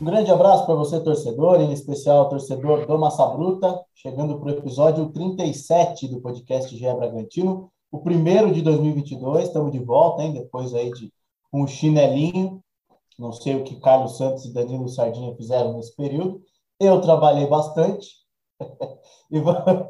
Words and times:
Um 0.00 0.04
grande 0.04 0.30
abraço 0.30 0.64
para 0.64 0.74
você, 0.74 0.98
torcedor, 1.00 1.60
em 1.60 1.72
especial 1.72 2.28
torcedor 2.28 2.86
do 2.86 2.98
Massa 2.98 3.26
Bruta, 3.26 3.84
chegando 3.94 4.38
para 4.38 4.48
o 4.48 4.50
episódio 4.52 5.10
37 5.10 6.08
do 6.08 6.20
podcast 6.20 6.74
GE 6.74 6.94
Bragantino, 6.94 7.70
o 7.90 7.98
primeiro 7.98 8.50
de 8.52 8.62
2022, 8.62 9.48
estamos 9.48 9.70
de 9.72 9.80
volta, 9.80 10.22
hein, 10.22 10.32
depois 10.32 10.72
aí 10.72 10.90
de 10.92 11.12
um 11.52 11.66
chinelinho, 11.66 12.62
não 13.18 13.32
sei 13.32 13.56
o 13.56 13.64
que 13.64 13.80
Carlos 13.80 14.16
Santos 14.16 14.44
e 14.44 14.52
Danilo 14.54 14.88
Sardinha 14.88 15.34
fizeram 15.34 15.74
nesse 15.74 15.94
período, 15.94 16.40
eu 16.80 17.00
trabalhei 17.00 17.46
bastante, 17.46 18.08
e 19.30 19.40
vamos 19.40 19.88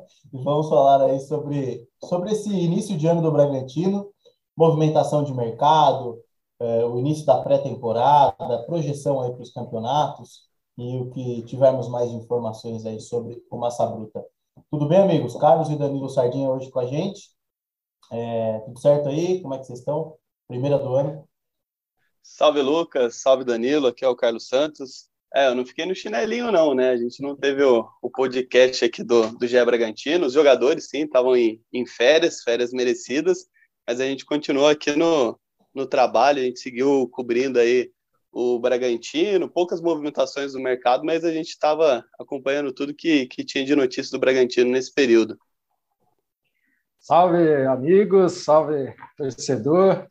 falar 0.69 1.03
aí 1.03 1.21
sobre, 1.21 1.89
sobre 2.05 2.33
esse 2.33 2.51
início 2.51 2.97
de 2.97 3.07
ano 3.07 3.23
do 3.23 3.33
Bragantino, 3.33 4.11
movimentação 4.57 5.23
de 5.23 5.33
mercado, 5.33 6.21
é, 6.61 6.85
o 6.85 6.99
início 6.99 7.25
da 7.25 7.41
pré-temporada, 7.43 8.65
projeção 8.67 9.21
aí 9.21 9.33
para 9.33 9.43
os 9.43 9.53
campeonatos 9.53 10.49
e 10.77 10.97
o 10.97 11.11
que 11.11 11.43
tivermos 11.43 11.89
mais 11.89 12.11
informações 12.11 12.85
aí 12.85 13.01
sobre 13.01 13.43
o 13.51 13.57
Massa 13.57 13.87
Bruta. 13.87 14.25
Tudo 14.71 14.89
bem, 14.89 14.99
amigos? 14.99 15.37
Carlos 15.37 15.71
e 15.71 15.77
Danilo 15.77 16.09
Sardinha 16.09 16.51
hoje 16.51 16.71
com 16.71 16.81
a 16.81 16.87
gente. 16.87 17.31
É, 18.11 18.61
tudo 18.61 18.79
certo 18.81 19.09
aí? 19.09 19.41
Como 19.41 19.55
é 19.55 19.59
que 19.59 19.65
vocês 19.67 19.79
estão? 19.79 20.17
Primeira 20.47 20.79
do 20.79 20.95
ano. 20.95 21.29
Salve, 22.23 22.61
Lucas. 22.61 23.17
Salve, 23.17 23.45
Danilo. 23.45 23.87
Aqui 23.87 24.05
é 24.05 24.09
o 24.09 24.17
Carlos 24.17 24.49
Santos. 24.49 25.09
É, 25.35 25.49
eu 25.49 25.55
não 25.55 25.67
fiquei 25.67 25.85
no 25.85 25.95
chinelinho, 25.95 26.51
não, 26.51 26.75
né? 26.75 26.91
A 26.91 26.97
gente 26.97 27.23
não 27.23 27.37
teve 27.37 27.63
o, 27.63 27.87
o 28.01 28.11
podcast 28.11 28.85
aqui 28.85 29.03
do, 29.03 29.31
do 29.37 29.47
Gé 29.47 29.65
Bragantino. 29.65 30.27
Os 30.27 30.33
jogadores, 30.33 30.89
sim, 30.89 31.03
estavam 31.03 31.37
em, 31.37 31.61
em 31.73 31.87
férias, 31.87 32.43
férias 32.43 32.73
merecidas, 32.73 33.47
mas 33.87 34.01
a 34.01 34.05
gente 34.05 34.25
continuou 34.25 34.69
aqui 34.69 34.97
no, 34.97 35.39
no 35.75 35.87
trabalho, 35.87 36.41
a 36.41 36.45
gente 36.45 36.61
seguiu 36.61 37.09
cobrindo 37.09 37.59
aí 37.59 37.91
o 38.33 38.59
Bragantino, 38.59 39.49
poucas 39.49 39.81
movimentações 39.81 40.53
do 40.53 40.61
mercado, 40.61 41.05
mas 41.05 41.25
a 41.25 41.33
gente 41.33 41.49
estava 41.49 42.05
acompanhando 42.19 42.73
tudo 42.73 42.95
que, 42.95 43.27
que 43.27 43.45
tinha 43.45 43.65
de 43.65 43.75
notícias 43.75 44.11
do 44.11 44.19
Bragantino 44.19 44.71
nesse 44.71 44.93
período. 44.93 45.39
Salve, 46.99 47.67
amigos, 47.67 48.45
salve, 48.45 48.95
torcedor. 49.17 50.07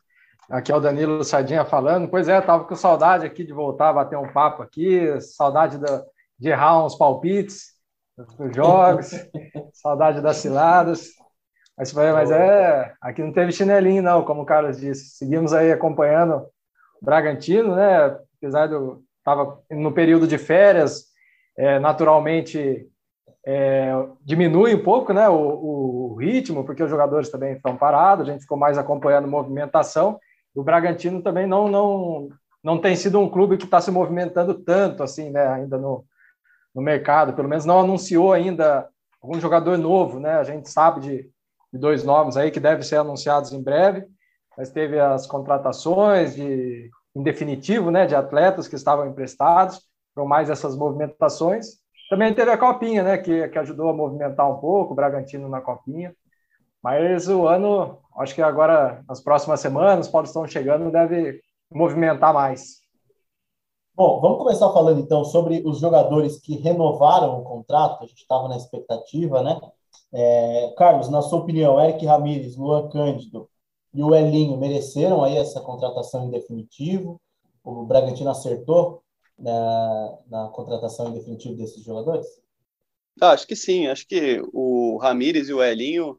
Aqui 0.50 0.72
é 0.72 0.74
o 0.74 0.80
Danilo 0.80 1.22
Sardinha 1.24 1.64
falando. 1.64 2.08
Pois 2.08 2.28
é, 2.28 2.38
estava 2.38 2.64
com 2.64 2.74
saudade 2.74 3.26
aqui 3.26 3.44
de 3.44 3.52
voltar 3.52 3.90
a 3.90 3.92
bater 3.92 4.16
um 4.16 4.32
papo 4.32 4.62
aqui, 4.62 5.20
saudade 5.20 5.76
da, 5.78 6.02
de 6.38 6.48
errar 6.48 6.84
uns 6.84 6.94
palpites 6.94 7.74
dos 8.16 8.56
jogos, 8.56 9.10
saudade 9.74 10.22
das 10.22 10.38
ciladas. 10.38 11.10
Mas, 11.76 11.92
mas 11.92 12.30
é, 12.30 12.94
aqui 13.00 13.22
não 13.22 13.32
teve 13.32 13.52
chinelinho, 13.52 14.02
não, 14.02 14.24
como 14.24 14.42
o 14.42 14.46
Carlos 14.46 14.78
disse. 14.78 15.16
Seguimos 15.16 15.52
aí 15.52 15.70
acompanhando 15.70 16.46
o 17.00 17.04
Bragantino, 17.04 17.76
né? 17.76 18.16
Apesar 18.36 18.66
do. 18.68 19.04
Estava 19.18 19.60
no 19.70 19.92
período 19.92 20.26
de 20.26 20.38
férias, 20.38 21.04
é, 21.58 21.78
naturalmente 21.78 22.88
é, 23.46 23.92
diminui 24.22 24.74
um 24.74 24.82
pouco 24.82 25.12
né, 25.12 25.28
o, 25.28 25.34
o, 25.34 26.14
ritmo, 26.14 26.64
porque 26.64 26.82
os 26.82 26.88
jogadores 26.88 27.28
também 27.28 27.52
estão 27.52 27.76
parados, 27.76 28.26
a 28.26 28.32
gente 28.32 28.42
ficou 28.42 28.56
mais 28.56 28.78
acompanhando 28.78 29.28
movimentação. 29.28 30.18
O 30.58 30.64
Bragantino 30.64 31.22
também 31.22 31.46
não, 31.46 31.68
não, 31.68 32.28
não 32.62 32.78
tem 32.78 32.96
sido 32.96 33.18
um 33.20 33.28
clube 33.28 33.56
que 33.56 33.64
está 33.64 33.80
se 33.80 33.90
movimentando 33.90 34.54
tanto 34.54 35.02
assim, 35.02 35.30
né, 35.30 35.46
ainda 35.46 35.78
no, 35.78 36.04
no 36.74 36.82
mercado, 36.82 37.32
pelo 37.32 37.48
menos 37.48 37.64
não 37.64 37.80
anunciou 37.80 38.32
ainda 38.32 38.88
algum 39.22 39.40
jogador 39.40 39.76
novo, 39.76 40.20
né? 40.20 40.34
A 40.34 40.44
gente 40.44 40.70
sabe 40.70 41.00
de 41.00 41.30
de 41.72 41.78
dois 41.78 42.02
nomes 42.04 42.36
aí 42.36 42.50
que 42.50 42.60
devem 42.60 42.82
ser 42.82 42.96
anunciados 42.96 43.52
em 43.52 43.62
breve, 43.62 44.06
mas 44.56 44.70
teve 44.70 44.98
as 44.98 45.26
contratações 45.26 46.34
de, 46.34 46.90
em 47.14 47.22
definitivo, 47.22 47.90
né, 47.90 48.06
de 48.06 48.14
atletas 48.14 48.66
que 48.66 48.74
estavam 48.74 49.06
emprestados, 49.06 49.80
foram 50.14 50.26
mais 50.26 50.50
essas 50.50 50.76
movimentações. 50.76 51.78
Também 52.10 52.34
teve 52.34 52.50
a 52.50 52.58
Copinha, 52.58 53.02
né, 53.02 53.18
que, 53.18 53.48
que 53.48 53.58
ajudou 53.58 53.90
a 53.90 53.94
movimentar 53.94 54.50
um 54.50 54.58
pouco, 54.58 54.92
o 54.92 54.96
Bragantino 54.96 55.48
na 55.48 55.60
Copinha. 55.60 56.14
Mas 56.82 57.28
o 57.28 57.46
ano, 57.46 57.98
acho 58.18 58.34
que 58.34 58.42
agora, 58.42 59.04
nas 59.08 59.20
próximas 59.20 59.60
semanas, 59.60 60.06
os 60.06 60.12
Paulistão 60.12 60.46
chegando, 60.46 60.90
deve 60.90 61.40
movimentar 61.70 62.32
mais. 62.32 62.78
Bom, 63.94 64.20
vamos 64.20 64.38
começar 64.38 64.72
falando 64.72 65.00
então 65.00 65.24
sobre 65.24 65.62
os 65.64 65.80
jogadores 65.80 66.40
que 66.40 66.56
renovaram 66.56 67.40
o 67.40 67.42
contrato. 67.42 68.04
A 68.04 68.06
gente 68.06 68.20
estava 68.20 68.48
na 68.48 68.56
expectativa, 68.56 69.42
né? 69.42 69.60
É, 70.12 70.72
Carlos, 70.76 71.08
na 71.08 71.20
sua 71.20 71.40
opinião, 71.40 71.80
Eric 71.80 72.06
Ramírez, 72.06 72.56
Luan 72.56 72.88
Cândido 72.88 73.48
e 73.92 74.02
o 74.02 74.14
Elinho 74.14 74.56
mereceram 74.56 75.24
aí 75.24 75.36
essa 75.36 75.60
contratação 75.60 76.26
em 76.26 76.30
definitivo? 76.30 77.20
O 77.64 77.84
Bragantino 77.84 78.30
acertou 78.30 79.02
na, 79.38 80.18
na 80.28 80.48
contratação 80.48 81.08
em 81.08 81.14
definitivo 81.14 81.56
desses 81.56 81.82
jogadores? 81.82 82.26
Ah, 83.20 83.30
acho 83.30 83.46
que 83.46 83.56
sim. 83.56 83.88
Acho 83.88 84.06
que 84.06 84.40
o 84.52 84.96
Ramírez 84.98 85.48
e 85.48 85.54
o 85.54 85.62
Elinho 85.62 86.18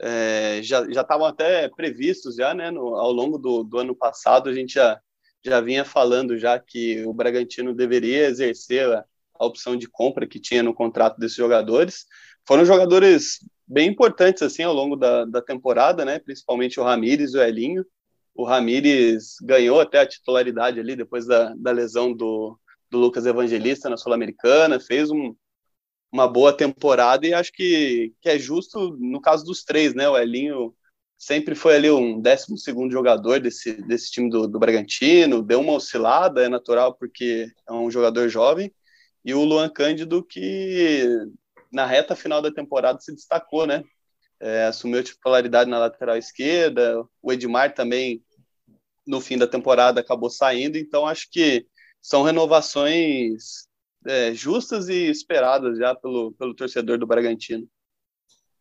é, 0.00 0.60
já 0.62 0.84
estavam 0.86 1.26
até 1.26 1.68
previstos 1.68 2.36
já, 2.36 2.54
né? 2.54 2.70
No, 2.70 2.96
ao 2.96 3.12
longo 3.12 3.38
do, 3.38 3.62
do 3.62 3.78
ano 3.78 3.94
passado 3.94 4.48
a 4.48 4.52
gente 4.52 4.74
já, 4.74 5.00
já 5.44 5.60
vinha 5.60 5.84
falando 5.84 6.38
já 6.38 6.58
que 6.58 7.04
o 7.04 7.12
Bragantino 7.12 7.74
deveria 7.74 8.26
exercer 8.26 8.86
a, 8.88 9.04
a 9.38 9.46
opção 9.46 9.76
de 9.76 9.88
compra 9.88 10.26
que 10.26 10.40
tinha 10.40 10.62
no 10.62 10.74
contrato 10.74 11.18
desses 11.18 11.36
jogadores 11.36 12.06
foram 12.46 12.64
jogadores 12.64 13.40
bem 13.66 13.88
importantes 13.88 14.42
assim 14.42 14.62
ao 14.62 14.72
longo 14.72 14.96
da, 14.96 15.24
da 15.24 15.42
temporada, 15.42 16.04
né? 16.04 16.18
Principalmente 16.18 16.78
o 16.78 16.84
Ramires 16.84 17.34
o 17.34 17.42
Elinho. 17.42 17.84
O 18.34 18.44
Ramires 18.44 19.36
ganhou 19.42 19.80
até 19.80 20.00
a 20.00 20.06
titularidade 20.06 20.78
ali 20.78 20.94
depois 20.94 21.26
da, 21.26 21.54
da 21.56 21.72
lesão 21.72 22.12
do, 22.12 22.58
do 22.90 22.98
Lucas 22.98 23.26
Evangelista 23.26 23.90
na 23.90 23.96
Sul-Americana, 23.96 24.78
fez 24.78 25.10
um, 25.10 25.34
uma 26.16 26.26
boa 26.26 26.50
temporada 26.50 27.26
e 27.26 27.34
acho 27.34 27.52
que, 27.52 28.14
que 28.22 28.28
é 28.30 28.38
justo 28.38 28.96
no 28.98 29.20
caso 29.20 29.44
dos 29.44 29.62
três, 29.62 29.94
né? 29.94 30.08
O 30.08 30.16
Elinho 30.16 30.74
sempre 31.18 31.54
foi 31.54 31.76
ali 31.76 31.90
um 31.90 32.20
12 32.20 32.56
segundo 32.56 32.90
jogador 32.90 33.38
desse, 33.38 33.74
desse 33.82 34.10
time 34.10 34.30
do, 34.30 34.48
do 34.48 34.58
Bragantino, 34.58 35.42
deu 35.42 35.60
uma 35.60 35.74
oscilada, 35.74 36.42
é 36.42 36.48
natural 36.48 36.94
porque 36.94 37.48
é 37.68 37.72
um 37.72 37.90
jogador 37.90 38.30
jovem, 38.30 38.72
e 39.22 39.34
o 39.34 39.44
Luan 39.44 39.68
Cândido 39.68 40.24
que 40.24 41.06
na 41.70 41.84
reta 41.84 42.16
final 42.16 42.40
da 42.40 42.50
temporada 42.50 42.98
se 42.98 43.14
destacou, 43.14 43.66
né? 43.66 43.84
É, 44.40 44.64
assumiu 44.64 45.02
titularidade 45.02 45.68
na 45.68 45.78
lateral 45.78 46.16
esquerda, 46.16 47.02
o 47.22 47.32
Edmar 47.32 47.74
também 47.74 48.22
no 49.06 49.20
fim 49.20 49.36
da 49.36 49.46
temporada 49.46 50.00
acabou 50.00 50.30
saindo, 50.30 50.78
então 50.78 51.06
acho 51.06 51.30
que 51.30 51.66
são 52.00 52.22
renovações 52.22 53.65
é, 54.06 54.34
justas 54.34 54.88
e 54.88 55.10
esperadas 55.10 55.78
já 55.78 55.94
pelo, 55.94 56.32
pelo 56.32 56.54
torcedor 56.54 56.98
do 56.98 57.06
Bragantino. 57.06 57.66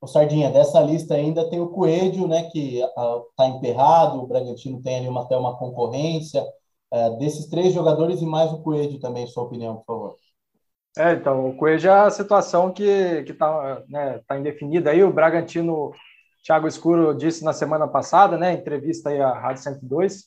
O 0.02 0.08
Sardinha, 0.08 0.52
dessa 0.52 0.82
lista 0.82 1.16
ainda 1.16 1.50
tem 1.50 1.60
o 1.60 1.70
Coelho, 1.70 2.28
né, 2.28 2.50
que 2.52 2.80
está 2.80 3.48
emperrado, 3.48 4.22
o 4.22 4.28
Bragantino 4.28 4.82
tem 4.82 4.98
ali 4.98 5.08
uma, 5.08 5.24
até 5.24 5.36
uma 5.36 5.58
concorrência. 5.58 6.46
É, 6.92 7.10
desses 7.18 7.48
três 7.48 7.74
jogadores 7.74 8.22
e 8.22 8.26
mais 8.26 8.52
o 8.52 8.62
Coelho 8.62 9.00
também, 9.00 9.26
sua 9.26 9.44
opinião, 9.44 9.78
por 9.78 9.86
favor. 9.86 10.16
É, 10.98 11.14
então, 11.14 11.50
o 11.50 11.58
Coelho 11.58 11.90
é 11.90 11.92
a 11.92 12.10
situação 12.10 12.72
que 12.72 12.84
está 12.84 13.84
né, 13.90 14.22
tá 14.28 14.38
indefinida 14.38 14.92
aí. 14.92 15.04
O 15.04 15.12
Bragantino, 15.12 15.92
Thiago 16.46 16.68
Escuro 16.68 17.14
disse 17.14 17.44
na 17.44 17.52
semana 17.52 17.88
passada, 17.88 18.38
né, 18.38 18.54
entrevista 18.54 19.10
aí 19.10 19.20
à 19.20 19.34
Rádio 19.34 19.64
102, 19.64 20.26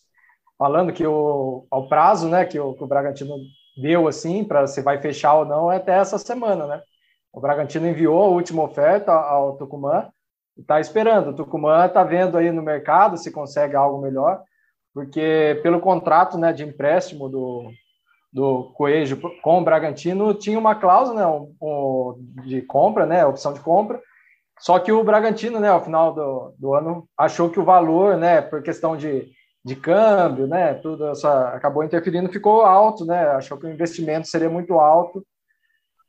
falando 0.58 0.92
que 0.92 1.06
o, 1.06 1.66
ao 1.70 1.88
prazo 1.88 2.28
né, 2.28 2.44
que, 2.44 2.58
o, 2.58 2.74
que 2.74 2.84
o 2.84 2.86
Bragantino 2.86 3.36
deu 3.80 4.08
assim, 4.08 4.44
para 4.44 4.66
se 4.66 4.82
vai 4.82 5.00
fechar 5.00 5.34
ou 5.34 5.44
não, 5.44 5.70
é 5.70 5.76
até 5.76 5.92
essa 5.92 6.18
semana, 6.18 6.66
né? 6.66 6.82
O 7.32 7.40
Bragantino 7.40 7.86
enviou 7.86 8.22
a 8.22 8.28
última 8.28 8.62
oferta 8.62 9.12
ao 9.12 9.56
Tucumã 9.56 10.08
e 10.56 10.60
está 10.60 10.80
esperando. 10.80 11.30
O 11.30 11.34
Tucumã 11.34 11.86
está 11.86 12.02
vendo 12.02 12.36
aí 12.36 12.50
no 12.50 12.62
mercado 12.62 13.16
se 13.16 13.30
consegue 13.30 13.76
algo 13.76 14.00
melhor, 14.00 14.42
porque 14.92 15.60
pelo 15.62 15.80
contrato 15.80 16.36
né, 16.36 16.52
de 16.52 16.64
empréstimo 16.64 17.28
do, 17.28 17.70
do 18.32 18.72
Coelho 18.74 19.20
com 19.42 19.58
o 19.58 19.64
Bragantino 19.64 20.34
tinha 20.34 20.58
uma 20.58 20.74
cláusula 20.74 21.20
né, 21.20 21.46
de 22.44 22.62
compra, 22.62 23.06
né, 23.06 23.24
opção 23.24 23.52
de 23.52 23.60
compra, 23.60 24.00
só 24.58 24.78
que 24.78 24.90
o 24.90 25.04
Bragantino, 25.04 25.60
né, 25.60 25.68
ao 25.68 25.84
final 25.84 26.12
do, 26.12 26.52
do 26.58 26.74
ano, 26.74 27.08
achou 27.16 27.48
que 27.48 27.60
o 27.60 27.64
valor, 27.64 28.16
né, 28.16 28.40
por 28.40 28.62
questão 28.62 28.96
de, 28.96 29.30
de 29.68 29.76
câmbio, 29.76 30.46
né, 30.46 30.74
tudo 30.74 31.08
essa, 31.08 31.50
acabou 31.50 31.84
interferindo, 31.84 32.32
ficou 32.32 32.62
alto, 32.62 33.04
né, 33.04 33.28
achou 33.28 33.58
que 33.58 33.66
o 33.66 33.70
investimento 33.70 34.26
seria 34.26 34.48
muito 34.48 34.74
alto, 34.74 35.24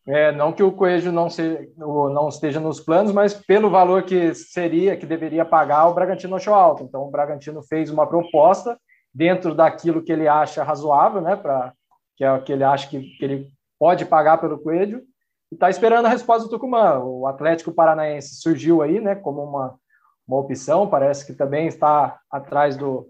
é, 0.07 0.31
não 0.31 0.51
que 0.51 0.63
o 0.63 0.71
Coelho 0.71 1.11
não, 1.11 1.29
se, 1.29 1.71
não 1.77 2.29
esteja 2.29 2.59
nos 2.59 2.79
planos, 2.79 3.11
mas 3.11 3.33
pelo 3.33 3.69
valor 3.69 4.03
que 4.03 4.33
seria, 4.33 4.97
que 4.97 5.05
deveria 5.05 5.45
pagar, 5.45 5.87
o 5.87 5.93
Bragantino 5.93 6.35
achou 6.35 6.55
alto. 6.55 6.83
Então, 6.83 7.03
o 7.03 7.11
Bragantino 7.11 7.61
fez 7.61 7.91
uma 7.91 8.07
proposta 8.07 8.79
dentro 9.13 9.53
daquilo 9.53 10.01
que 10.01 10.11
ele 10.11 10.27
acha 10.27 10.63
razoável, 10.63 11.21
né, 11.21 11.35
para 11.35 11.73
que 12.15 12.23
é 12.23 12.31
o 12.31 12.41
que 12.41 12.51
ele 12.51 12.63
acha 12.63 12.89
que, 12.89 13.01
que 13.01 13.23
ele 13.23 13.47
pode 13.77 14.05
pagar 14.05 14.39
pelo 14.39 14.59
Coelho, 14.59 15.03
e 15.51 15.55
está 15.55 15.69
esperando 15.69 16.05
a 16.05 16.09
resposta 16.09 16.45
do 16.45 16.49
Tucumã. 16.49 16.99
O 16.99 17.27
Atlético 17.27 17.71
Paranaense 17.71 18.41
surgiu 18.41 18.81
aí, 18.81 18.99
né, 18.99 19.15
como 19.15 19.43
uma, 19.43 19.75
uma 20.27 20.39
opção, 20.39 20.87
parece 20.87 21.25
que 21.25 21.33
também 21.33 21.67
está 21.67 22.19
atrás 22.31 22.75
do, 22.75 23.07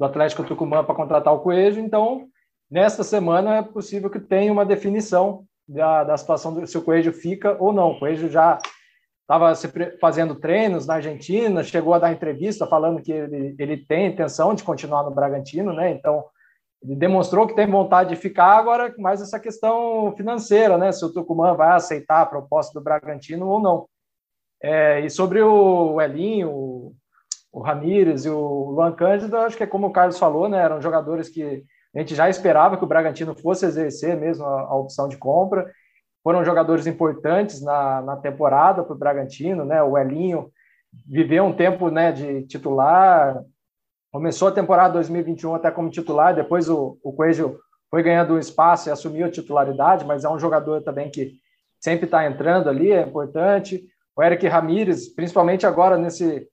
do 0.00 0.06
Atlético 0.06 0.44
Tucumã 0.44 0.82
para 0.82 0.94
contratar 0.94 1.34
o 1.34 1.40
Coelho, 1.40 1.78
então 1.78 2.26
nesta 2.70 3.04
semana 3.04 3.56
é 3.56 3.62
possível 3.62 4.08
que 4.08 4.18
tenha 4.18 4.50
uma 4.50 4.64
definição 4.64 5.44
da, 5.68 6.04
da 6.04 6.16
situação 6.16 6.54
do, 6.54 6.66
se 6.66 6.78
o 6.78 6.82
Coelho 6.82 7.12
fica 7.12 7.54
ou 7.60 7.70
não. 7.70 7.90
O 7.90 7.98
Coelho 7.98 8.30
já 8.30 8.58
estava 9.20 9.52
fazendo 10.00 10.34
treinos 10.36 10.86
na 10.86 10.94
Argentina, 10.94 11.62
chegou 11.62 11.92
a 11.92 11.98
dar 11.98 12.12
entrevista 12.12 12.66
falando 12.66 13.02
que 13.02 13.12
ele, 13.12 13.54
ele 13.58 13.76
tem 13.76 14.06
intenção 14.06 14.54
de 14.54 14.64
continuar 14.64 15.02
no 15.02 15.10
Bragantino, 15.10 15.70
né? 15.74 15.90
Então 15.90 16.24
ele 16.82 16.96
demonstrou 16.96 17.46
que 17.46 17.54
tem 17.54 17.66
vontade 17.66 18.08
de 18.08 18.16
ficar, 18.16 18.56
agora 18.56 18.94
mais 18.96 19.20
essa 19.20 19.38
questão 19.38 20.14
financeira, 20.16 20.78
né? 20.78 20.90
Se 20.92 21.04
o 21.04 21.12
Tucumã 21.12 21.54
vai 21.54 21.76
aceitar 21.76 22.22
a 22.22 22.26
proposta 22.26 22.72
do 22.72 22.82
Bragantino 22.82 23.46
ou 23.46 23.60
não. 23.60 23.86
É, 24.62 25.00
e 25.00 25.10
sobre 25.10 25.42
o 25.42 26.00
Elinho, 26.00 26.94
o, 27.52 27.60
Ramires 27.60 28.24
e 28.24 28.30
o 28.30 28.70
Luan 28.70 28.92
Cândido, 28.92 29.36
acho 29.36 29.56
que 29.56 29.62
é 29.62 29.66
como 29.66 29.88
o 29.88 29.92
Carlos 29.92 30.18
falou, 30.18 30.48
né? 30.48 30.58
Eram 30.58 30.80
jogadores 30.80 31.28
que 31.28 31.64
a 31.94 31.98
gente 31.98 32.14
já 32.14 32.28
esperava 32.28 32.76
que 32.76 32.84
o 32.84 32.86
Bragantino 32.86 33.34
fosse 33.34 33.66
exercer 33.66 34.16
mesmo 34.16 34.44
a, 34.44 34.60
a 34.62 34.74
opção 34.76 35.08
de 35.08 35.16
compra. 35.16 35.70
Foram 36.22 36.44
jogadores 36.44 36.86
importantes 36.86 37.62
na, 37.62 38.02
na 38.02 38.16
temporada 38.16 38.82
para 38.82 38.94
o 38.94 38.98
Bragantino, 38.98 39.64
né? 39.64 39.82
O 39.82 39.96
Elinho 39.96 40.50
viveu 41.06 41.44
um 41.44 41.52
tempo 41.52 41.88
né, 41.88 42.12
de 42.12 42.42
titular, 42.46 43.42
começou 44.12 44.48
a 44.48 44.52
temporada 44.52 44.94
2021 44.94 45.54
até 45.54 45.70
como 45.70 45.90
titular, 45.90 46.34
depois 46.34 46.68
o, 46.68 46.98
o 47.02 47.12
Coelho 47.12 47.58
foi 47.90 48.02
ganhando 48.02 48.38
espaço 48.38 48.88
e 48.88 48.92
assumiu 48.92 49.26
a 49.26 49.30
titularidade, 49.30 50.04
mas 50.04 50.24
é 50.24 50.28
um 50.28 50.38
jogador 50.38 50.82
também 50.82 51.10
que 51.10 51.32
sempre 51.80 52.04
está 52.04 52.26
entrando 52.26 52.68
ali, 52.68 52.92
é 52.92 53.02
importante. 53.02 53.82
O 54.16 54.22
Eric 54.22 54.46
Ramírez, 54.46 55.08
principalmente 55.08 55.66
agora 55.66 55.96
nesse, 55.96 56.46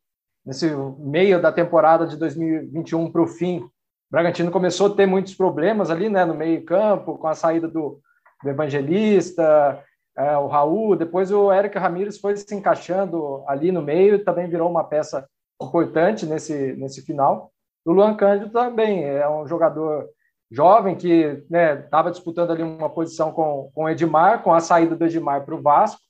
nesse 0.47 0.73
meio 0.97 1.41
da 1.41 1.51
temporada 1.51 2.07
de 2.07 2.15
2021 2.15 3.11
para 3.11 3.21
o 3.21 3.27
fim, 3.27 3.59
o 3.59 3.69
Bragantino 4.09 4.49
começou 4.49 4.87
a 4.87 4.95
ter 4.95 5.05
muitos 5.05 5.35
problemas 5.35 5.91
ali, 5.91 6.07
né, 6.07 6.23
no 6.23 6.33
meio 6.33 6.63
campo, 6.63 7.17
com 7.17 7.27
a 7.27 7.35
saída 7.35 7.67
do, 7.67 7.99
do 8.41 8.49
Evangelista, 8.49 9.83
é, 10.17 10.37
o 10.37 10.47
Raul, 10.47 10.95
depois 10.95 11.31
o 11.31 11.51
Eric 11.51 11.77
Ramírez 11.77 12.17
foi 12.17 12.37
se 12.37 12.55
encaixando 12.55 13.43
ali 13.45 13.73
no 13.73 13.81
meio 13.81 14.23
também 14.23 14.49
virou 14.49 14.69
uma 14.69 14.85
peça 14.85 15.27
importante 15.61 16.25
nesse, 16.25 16.73
nesse 16.77 17.01
final. 17.01 17.51
O 17.85 17.91
Luan 17.91 18.15
Cândido 18.15 18.49
também 18.49 19.03
é 19.03 19.27
um 19.29 19.45
jogador 19.45 20.07
jovem 20.49 20.95
que 20.95 21.43
estava 21.51 22.07
né, 22.07 22.11
disputando 22.11 22.51
ali 22.51 22.63
uma 22.63 22.89
posição 22.89 23.33
com, 23.33 23.69
com 23.75 23.83
o 23.83 23.89
Edmar, 23.89 24.43
com 24.43 24.53
a 24.53 24.61
saída 24.61 24.95
do 24.95 25.05
Edmar 25.05 25.45
para 25.45 25.55
o 25.55 25.61
Vasco. 25.61 26.01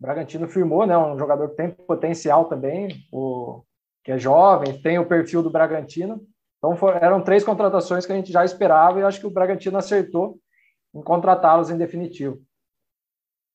Bragantino 0.00 0.48
firmou, 0.48 0.86
né, 0.86 0.96
um 0.96 1.18
jogador 1.18 1.48
que 1.50 1.56
tem 1.56 1.70
potencial 1.70 2.44
também, 2.44 2.88
o, 3.12 3.62
que 4.04 4.12
é 4.12 4.18
jovem, 4.18 4.80
tem 4.80 4.98
o 4.98 5.06
perfil 5.06 5.42
do 5.42 5.50
Bragantino. 5.50 6.20
Então 6.58 6.76
foram, 6.76 6.98
eram 6.98 7.22
três 7.22 7.44
contratações 7.44 8.06
que 8.06 8.12
a 8.12 8.16
gente 8.16 8.32
já 8.32 8.44
esperava 8.44 9.00
e 9.00 9.02
acho 9.02 9.20
que 9.20 9.26
o 9.26 9.30
Bragantino 9.30 9.78
acertou 9.78 10.38
em 10.94 11.02
contratá-los 11.02 11.70
em 11.70 11.76
definitivo. 11.76 12.40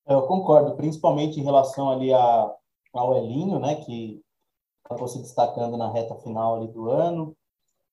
Eu 0.05 0.23
concordo, 0.23 0.75
principalmente 0.75 1.39
em 1.39 1.43
relação 1.43 1.89
ali 1.89 2.13
a, 2.13 2.53
ao 2.93 3.17
Elinho, 3.17 3.59
né, 3.59 3.75
que 3.75 4.21
acabou 4.85 5.07
se 5.07 5.21
destacando 5.21 5.77
na 5.77 5.91
reta 5.91 6.15
final 6.15 6.57
ali 6.57 6.67
do 6.67 6.89
ano. 6.89 7.35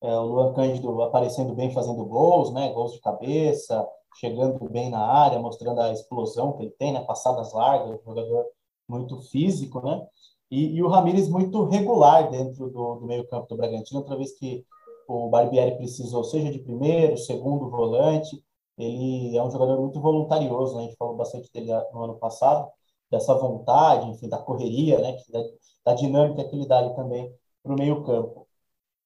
É, 0.03 0.12
o 0.14 0.23
Luan 0.23 0.53
Cândido 0.55 1.03
aparecendo 1.03 1.55
bem, 1.55 1.73
fazendo 1.73 2.05
gols, 2.05 2.53
né? 2.53 2.73
Gols 2.73 2.94
de 2.94 3.00
cabeça, 3.00 3.87
chegando 4.19 4.69
bem 4.69 4.91
na 4.91 5.01
área, 5.01 5.39
mostrando 5.39 5.81
a 5.81 5.93
explosão 5.93 6.53
que 6.55 6.65
ele 6.65 6.71
tem, 6.73 6.93
né? 6.93 7.01
Passadas 7.05 7.53
largas, 7.53 7.91
um 7.91 8.05
jogador 8.05 8.47
muito 8.89 9.21
físico, 9.23 9.81
né? 9.83 10.07
E, 10.51 10.77
e 10.77 10.83
o 10.83 10.89
Ramires 10.89 11.29
muito 11.29 11.65
regular 11.65 12.31
dentro 12.31 12.69
do, 12.71 12.97
do 12.97 13.07
meio-campo 13.07 13.47
do 13.49 13.57
Bragantino, 13.57 14.01
outra 14.01 14.17
vez 14.17 14.33
que 14.33 14.65
o 15.09 15.29
Barbieri 15.29 15.77
precisou, 15.77 16.25
seja 16.25 16.51
de 16.53 16.59
primeiro, 16.61 17.17
segundo 17.17 17.71
volante, 17.71 18.43
ele 18.79 19.37
é 19.37 19.43
um 19.43 19.51
jogador 19.51 19.81
muito 19.81 20.01
voluntarioso, 20.01 20.77
né? 20.77 20.83
a 20.83 20.87
gente 20.87 20.97
falou 20.97 21.17
bastante 21.17 21.53
dele 21.53 21.73
no 21.93 22.03
ano 22.03 22.17
passado, 22.19 22.71
dessa 23.11 23.35
vontade, 23.35 24.09
enfim, 24.11 24.29
da 24.29 24.39
correria, 24.39 24.99
né? 25.01 25.17
Da, 25.31 25.41
da 25.87 25.95
dinâmica 25.95 26.45
que 26.45 26.56
ele 26.56 26.67
dá 26.67 26.79
ali 26.79 26.95
também 26.95 27.33
para 27.63 27.73
o 27.73 27.77
meio 27.77 28.03
campo. 28.05 28.47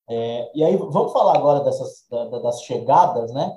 É, 0.09 0.51
e 0.55 0.63
aí, 0.65 0.77
vamos 0.77 1.13
falar 1.13 1.37
agora 1.37 1.61
dessas, 1.65 2.07
da, 2.11 2.27
das 2.41 2.63
chegadas, 2.63 3.33
né? 3.33 3.57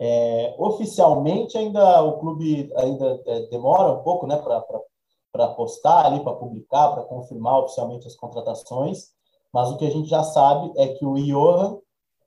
É, 0.00 0.54
oficialmente, 0.58 1.58
ainda 1.58 2.02
o 2.02 2.18
clube 2.18 2.72
ainda 2.76 3.20
é, 3.26 3.40
demora 3.46 3.92
um 3.92 4.02
pouco, 4.02 4.26
né, 4.26 4.36
para 5.32 5.48
postar 5.48 6.06
ali, 6.06 6.20
para 6.20 6.36
publicar, 6.36 6.92
para 6.92 7.04
confirmar 7.04 7.58
oficialmente 7.60 8.06
as 8.06 8.14
contratações, 8.14 9.12
mas 9.52 9.70
o 9.70 9.76
que 9.76 9.86
a 9.86 9.90
gente 9.90 10.08
já 10.08 10.22
sabe 10.22 10.72
é 10.76 10.88
que 10.88 11.04
o 11.04 11.14
Johan 11.14 11.78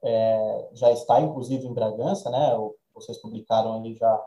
é, 0.03 0.69
já 0.73 0.91
está, 0.91 1.21
inclusive, 1.21 1.65
em 1.65 1.73
Bragança, 1.73 2.29
né? 2.29 2.57
Vocês 2.93 3.17
publicaram 3.19 3.73
ali 3.73 3.95
já 3.95 4.25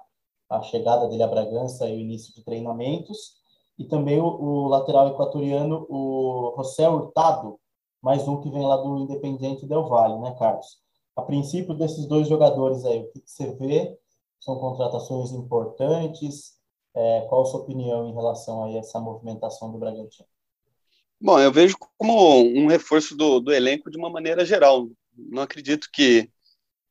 a 0.49 0.63
chegada 0.63 1.09
dele 1.09 1.23
a 1.23 1.29
Bragança 1.29 1.89
e 1.89 1.97
o 1.97 2.01
início 2.01 2.33
de 2.35 2.45
treinamentos, 2.45 3.35
e 3.79 3.85
também 3.85 4.21
o, 4.21 4.27
o 4.27 4.69
lateral 4.69 5.09
equatoriano, 5.09 5.87
o 5.89 6.55
José 6.57 6.89
Hurtado, 6.89 7.59
mais 8.01 8.29
um 8.29 8.41
que 8.41 8.51
vem 8.51 8.65
lá 8.65 8.77
do 8.77 8.99
Independiente 8.99 9.67
Del 9.67 9.89
Valle, 9.89 10.19
né, 10.21 10.35
Carlos? 10.39 10.84
A 11.17 11.23
princípio 11.23 11.75
desses 11.75 12.07
dois 12.07 12.29
jogadores 12.29 12.85
aí, 12.85 13.01
o 13.01 13.11
que, 13.13 13.21
que 13.21 13.31
você 13.31 13.55
vê? 13.55 13.97
São 14.41 14.59
contratações 14.59 15.33
importantes? 15.33 16.55
É, 16.95 17.27
qual 17.29 17.43
a 17.43 17.47
sua 17.47 17.61
opinião 17.61 18.09
em 18.09 18.15
relação 18.15 18.65
a 18.65 18.79
essa 18.79 19.01
movimentação 19.01 19.71
do 19.71 19.79
Bragantino? 19.79 20.29
Bom, 21.21 21.41
eu 21.41 21.53
vejo 21.53 21.77
como 21.97 22.43
um 22.43 22.67
reforço 22.67 23.17
do, 23.17 23.41
do 23.41 23.53
elenco 23.53 23.91
de 23.91 23.97
uma 23.97 24.11
maneira 24.11 24.45
geral. 24.45 24.89
Não 25.17 25.43
acredito 25.43 25.89
que 25.93 26.29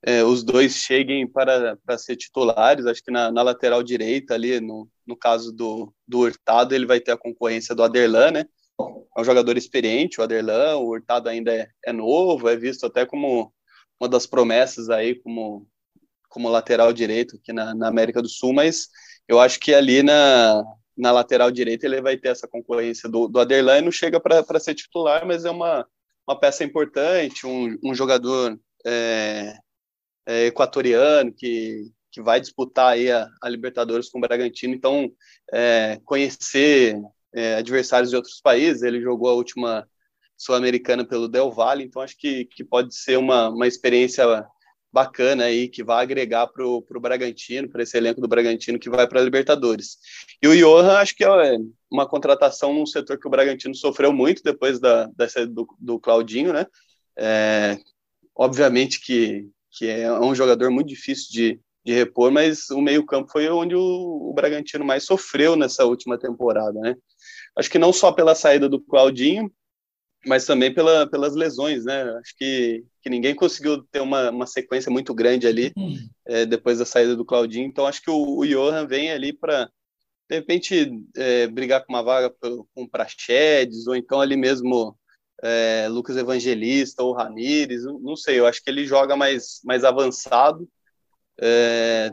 é, 0.01 0.23
os 0.23 0.43
dois 0.43 0.73
cheguem 0.75 1.27
para, 1.27 1.77
para 1.85 1.97
ser 1.97 2.15
titulares. 2.15 2.85
Acho 2.85 3.03
que 3.03 3.11
na, 3.11 3.31
na 3.31 3.41
lateral 3.41 3.83
direita, 3.83 4.33
ali, 4.33 4.59
no, 4.59 4.89
no 5.05 5.15
caso 5.15 5.51
do, 5.51 5.93
do 6.07 6.19
Hurtado, 6.19 6.73
ele 6.73 6.85
vai 6.85 6.99
ter 6.99 7.11
a 7.11 7.17
concorrência 7.17 7.75
do 7.75 7.83
Aderlan, 7.83 8.31
né? 8.31 8.45
É 9.15 9.21
um 9.21 9.23
jogador 9.23 9.55
experiente, 9.55 10.19
o 10.19 10.23
Aderlan. 10.23 10.77
O 10.77 10.87
Hurtado 10.87 11.29
ainda 11.29 11.53
é, 11.53 11.69
é 11.85 11.93
novo, 11.93 12.49
é 12.49 12.55
visto 12.55 12.85
até 12.85 13.05
como 13.05 13.53
uma 14.03 14.09
das 14.09 14.27
promessas 14.27 14.89
aí, 14.89 15.15
como, 15.15 15.65
como 16.27 16.49
lateral 16.49 16.91
direito 16.91 17.37
aqui 17.37 17.53
na, 17.53 17.73
na 17.73 17.87
América 17.87 18.21
do 18.21 18.27
Sul, 18.27 18.53
mas 18.53 18.89
eu 19.29 19.39
acho 19.39 19.59
que 19.59 19.73
ali 19.73 20.03
na, 20.03 20.61
na 20.97 21.11
lateral 21.11 21.49
direita 21.49 21.85
ele 21.85 22.01
vai 22.01 22.17
ter 22.17 22.27
essa 22.27 22.47
concorrência 22.47 23.09
do, 23.09 23.29
do 23.29 23.39
Aderlan 23.39 23.79
e 23.79 23.81
não 23.81 23.91
chega 23.91 24.19
para 24.19 24.59
ser 24.59 24.75
titular, 24.75 25.25
mas 25.25 25.45
é 25.45 25.49
uma, 25.49 25.87
uma 26.27 26.37
peça 26.37 26.65
importante, 26.65 27.47
um, 27.47 27.77
um 27.81 27.95
jogador 27.95 28.59
é, 28.85 29.53
é, 30.27 30.45
equatoriano 30.47 31.33
que, 31.33 31.89
que 32.11 32.21
vai 32.21 32.41
disputar 32.41 32.93
aí 32.93 33.09
a, 33.09 33.29
a 33.41 33.47
Libertadores 33.47 34.09
com 34.09 34.17
o 34.17 34.21
Bragantino, 34.21 34.73
então 34.73 35.09
é, 35.53 35.97
conhecer 36.03 36.99
é, 37.33 37.55
adversários 37.55 38.09
de 38.09 38.17
outros 38.17 38.41
países, 38.41 38.83
ele 38.83 39.01
jogou 39.01 39.29
a 39.29 39.33
última 39.33 39.87
Sul-Americana 40.43 41.05
pelo 41.05 41.27
Del 41.27 41.51
Valle, 41.51 41.83
então 41.83 42.01
acho 42.01 42.17
que, 42.17 42.45
que 42.45 42.63
pode 42.63 42.95
ser 42.95 43.17
uma, 43.17 43.49
uma 43.49 43.67
experiência 43.67 44.45
bacana 44.91 45.45
aí, 45.45 45.67
que 45.67 45.83
vai 45.83 46.03
agregar 46.03 46.47
para 46.47 46.65
o 46.65 46.83
Bragantino, 46.99 47.67
para 47.67 47.81
esse 47.81 47.97
elenco 47.97 48.21
do 48.21 48.27
Bragantino 48.27 48.77
que 48.77 48.89
vai 48.89 49.07
para 49.07 49.19
a 49.19 49.23
Libertadores. 49.23 49.97
E 50.41 50.47
o 50.47 50.55
Johan, 50.55 50.97
acho 50.97 51.15
que 51.15 51.23
é 51.23 51.57
uma 51.89 52.07
contratação 52.07 52.73
num 52.73 52.85
setor 52.85 53.17
que 53.19 53.27
o 53.27 53.31
Bragantino 53.31 53.73
sofreu 53.73 54.13
muito 54.13 54.43
depois 54.43 54.79
da, 54.79 55.07
da 55.15 55.27
saída 55.27 55.51
do, 55.51 55.67
do 55.79 55.99
Claudinho, 55.99 56.53
né? 56.53 56.67
É, 57.17 57.77
obviamente 58.35 58.99
que 58.99 59.49
que 59.73 59.87
é 59.87 60.11
um 60.19 60.35
jogador 60.35 60.69
muito 60.69 60.87
difícil 60.87 61.31
de, 61.31 61.59
de 61.83 61.93
repor, 61.93 62.31
mas 62.31 62.69
o 62.69 62.79
meio-campo 62.79 63.31
foi 63.31 63.49
onde 63.49 63.75
o, 63.75 63.81
o, 63.81 64.33
Bragantino 64.33 64.85
mais 64.85 65.03
sofreu 65.03 65.55
nessa 65.55 65.83
última 65.83 66.17
temporada, 66.17 66.79
né? 66.79 66.95
Acho 67.57 67.69
que 67.69 67.79
não 67.79 67.91
só 67.91 68.11
pela 68.11 68.35
saída 68.35 68.69
do 68.69 68.79
Claudinho, 68.79 69.51
mas 70.25 70.45
também 70.45 70.73
pela, 70.73 71.07
pelas 71.07 71.35
lesões, 71.35 71.83
né? 71.85 72.03
Acho 72.19 72.35
que, 72.37 72.83
que 73.01 73.09
ninguém 73.09 73.35
conseguiu 73.35 73.83
ter 73.83 74.01
uma, 74.01 74.29
uma 74.29 74.47
sequência 74.47 74.91
muito 74.91 75.13
grande 75.13 75.47
ali 75.47 75.73
uhum. 75.77 75.97
é, 76.25 76.45
depois 76.45 76.79
da 76.79 76.85
saída 76.85 77.15
do 77.15 77.25
Claudinho. 77.25 77.67
Então, 77.67 77.85
acho 77.85 78.01
que 78.01 78.09
o, 78.09 78.37
o 78.39 78.45
Johan 78.45 78.87
vem 78.87 79.11
ali 79.11 79.33
para, 79.33 79.69
de 80.29 80.35
repente, 80.35 80.91
é, 81.15 81.47
brigar 81.47 81.85
com 81.85 81.93
uma 81.93 82.01
vaga 82.01 82.29
com 82.39 82.65
o 82.75 82.89
Prachedes, 82.89 83.87
ou 83.87 83.95
então 83.95 84.21
ali 84.21 84.37
mesmo 84.37 84.97
é, 85.41 85.87
Lucas 85.89 86.15
Evangelista 86.15 87.03
ou 87.03 87.13
Ramires, 87.13 87.83
não 87.83 88.15
sei, 88.15 88.39
eu 88.39 88.47
acho 88.47 88.63
que 88.63 88.69
ele 88.69 88.85
joga 88.85 89.15
mais, 89.15 89.59
mais 89.63 89.83
avançado. 89.83 90.67
É, 91.41 92.11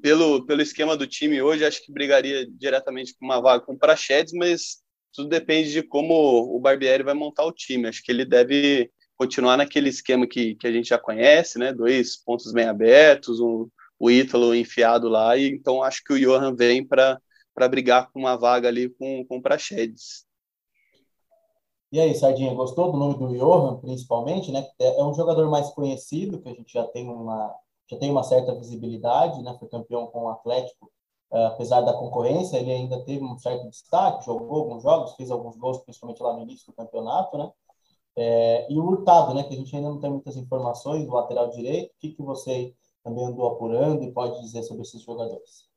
pelo, 0.00 0.44
pelo 0.46 0.62
esquema 0.62 0.96
do 0.96 1.06
time 1.06 1.40
hoje, 1.40 1.64
acho 1.64 1.84
que 1.84 1.92
brigaria 1.92 2.46
diretamente 2.50 3.14
com 3.14 3.24
uma 3.24 3.40
vaga 3.40 3.64
com 3.64 3.74
o 3.74 3.78
Prachedes, 3.78 4.32
mas 4.32 4.81
tudo 5.12 5.28
depende 5.28 5.72
de 5.72 5.82
como 5.82 6.14
o 6.14 6.58
Barbieri 6.58 7.02
vai 7.02 7.14
montar 7.14 7.44
o 7.44 7.52
time. 7.52 7.88
Acho 7.88 8.02
que 8.02 8.10
ele 8.10 8.24
deve 8.24 8.90
continuar 9.16 9.56
naquele 9.56 9.88
esquema 9.88 10.26
que, 10.26 10.54
que 10.56 10.66
a 10.66 10.72
gente 10.72 10.88
já 10.88 10.98
conhece, 10.98 11.58
né? 11.58 11.72
Dois 11.72 12.16
pontos 12.16 12.52
bem 12.52 12.66
abertos, 12.66 13.40
um, 13.40 13.68
o 13.98 14.10
Ítalo 14.10 14.54
enfiado 14.54 15.08
lá, 15.08 15.36
e 15.36 15.48
então 15.48 15.82
acho 15.82 16.02
que 16.04 16.12
o 16.12 16.18
Johan 16.18 16.54
vem 16.56 16.84
para 16.84 17.20
brigar 17.70 18.10
com 18.10 18.18
uma 18.18 18.36
vaga 18.36 18.68
ali 18.68 18.88
com, 18.88 19.24
com 19.26 19.36
o 19.36 19.42
Prachedes. 19.42 20.26
E 21.92 22.00
aí, 22.00 22.14
Sardinha, 22.14 22.54
gostou 22.54 22.90
do 22.90 22.98
nome 22.98 23.18
do 23.18 23.28
Johan, 23.38 23.76
principalmente, 23.76 24.50
né? 24.50 24.66
É, 24.80 24.98
é 24.98 25.04
um 25.04 25.14
jogador 25.14 25.48
mais 25.50 25.70
conhecido, 25.70 26.40
que 26.40 26.48
a 26.48 26.54
gente 26.54 26.72
já 26.72 26.84
tem 26.84 27.08
uma, 27.08 27.54
já 27.88 27.98
tem 27.98 28.10
uma 28.10 28.24
certa 28.24 28.54
visibilidade, 28.54 29.42
né? 29.42 29.54
Foi 29.58 29.68
campeão 29.68 30.06
com 30.06 30.24
o 30.24 30.30
Atlético, 30.30 30.90
apesar 31.32 31.80
da 31.80 31.94
concorrência, 31.94 32.58
ele 32.58 32.70
ainda 32.70 33.02
teve 33.04 33.24
um 33.24 33.38
certo 33.38 33.68
destaque, 33.68 34.26
jogou 34.26 34.60
alguns 34.60 34.82
jogos, 34.82 35.14
fez 35.14 35.30
alguns 35.30 35.56
gols, 35.56 35.78
principalmente 35.78 36.22
lá 36.22 36.34
no 36.34 36.42
início 36.42 36.66
do 36.66 36.74
campeonato, 36.74 37.38
né? 37.38 37.50
É, 38.16 38.70
e 38.70 38.78
o 38.78 38.84
Hurtado, 38.84 39.34
né? 39.34 39.42
Que 39.44 39.54
a 39.54 39.56
gente 39.56 39.74
ainda 39.74 39.88
não 39.88 40.00
tem 40.00 40.10
muitas 40.10 40.36
informações, 40.36 41.06
do 41.06 41.14
lateral 41.14 41.48
direito, 41.48 41.90
o 41.90 41.98
que, 41.98 42.10
que 42.10 42.22
você 42.22 42.74
também 43.02 43.26
andou 43.26 43.46
apurando 43.46 44.04
e 44.04 44.12
pode 44.12 44.40
dizer 44.42 44.62
sobre 44.62 44.82
esses 44.82 45.00
jogadores? 45.02 45.70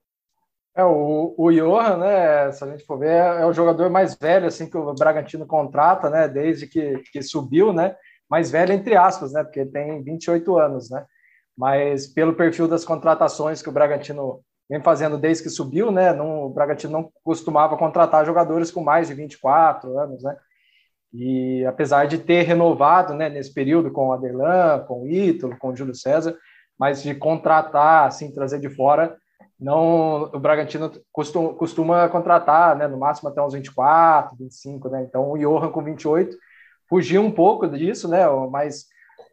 É, 0.75 0.83
o, 0.83 1.33
o 1.37 1.51
Johan, 1.51 1.97
né, 1.97 2.51
se 2.51 2.61
a 2.61 2.67
gente 2.69 2.85
for 2.85 2.99
ver, 2.99 3.15
é 3.15 3.45
o 3.45 3.53
jogador 3.53 3.89
mais 3.89 4.13
velho 4.15 4.47
assim 4.47 4.69
que 4.69 4.77
o 4.77 4.93
Bragantino 4.93 5.47
contrata, 5.47 6.09
né, 6.09 6.27
desde 6.27 6.67
que, 6.67 6.97
que 7.13 7.23
subiu, 7.23 7.71
né, 7.71 7.95
mais 8.29 8.51
velho 8.51 8.73
entre 8.73 8.93
aspas, 8.93 9.31
né, 9.31 9.41
porque 9.41 9.65
tem 9.65 10.03
28 10.03 10.57
anos, 10.57 10.89
né, 10.89 11.05
mas 11.57 12.07
pelo 12.07 12.35
perfil 12.35 12.67
das 12.67 12.83
contratações 12.83 13.61
que 13.61 13.69
o 13.69 13.71
Bragantino 13.71 14.41
vem 14.69 14.81
fazendo 14.81 15.17
desde 15.17 15.43
que 15.43 15.49
subiu, 15.49 15.91
né, 15.91 16.13
não, 16.13 16.45
o 16.45 16.49
Bragantino 16.49 16.93
não 16.93 17.11
costumava 17.23 17.77
contratar 17.77 18.25
jogadores 18.25 18.71
com 18.71 18.83
mais 18.83 19.07
de 19.07 19.13
24 19.13 19.97
anos, 19.99 20.23
né, 20.23 20.35
e 21.13 21.65
apesar 21.65 22.07
de 22.07 22.17
ter 22.17 22.41
renovado, 22.43 23.13
né, 23.13 23.29
nesse 23.29 23.53
período 23.53 23.91
com 23.91 24.07
o 24.07 24.13
Adelan, 24.13 24.83
com 24.87 25.03
o 25.03 25.07
Ítalo, 25.07 25.57
com 25.57 25.69
o 25.69 25.75
Júlio 25.75 25.95
César, 25.95 26.35
mas 26.77 27.01
de 27.01 27.15
contratar, 27.15 28.07
assim, 28.07 28.33
trazer 28.33 28.59
de 28.59 28.69
fora, 28.69 29.15
não 29.59 30.23
o 30.23 30.39
Bragantino 30.39 30.91
costuma, 31.11 31.53
costuma 31.53 32.09
contratar, 32.09 32.75
né, 32.75 32.87
no 32.87 32.97
máximo 32.97 33.29
até 33.29 33.41
uns 33.41 33.53
24, 33.53 34.35
25, 34.37 34.89
né? 34.89 35.05
Então 35.07 35.31
o 35.31 35.37
Johan 35.37 35.71
com 35.71 35.81
28 35.81 36.35
fugiu 36.89 37.21
um 37.21 37.31
pouco 37.31 37.67
disso, 37.69 38.09
né? 38.09 38.25
Mas 38.51 38.87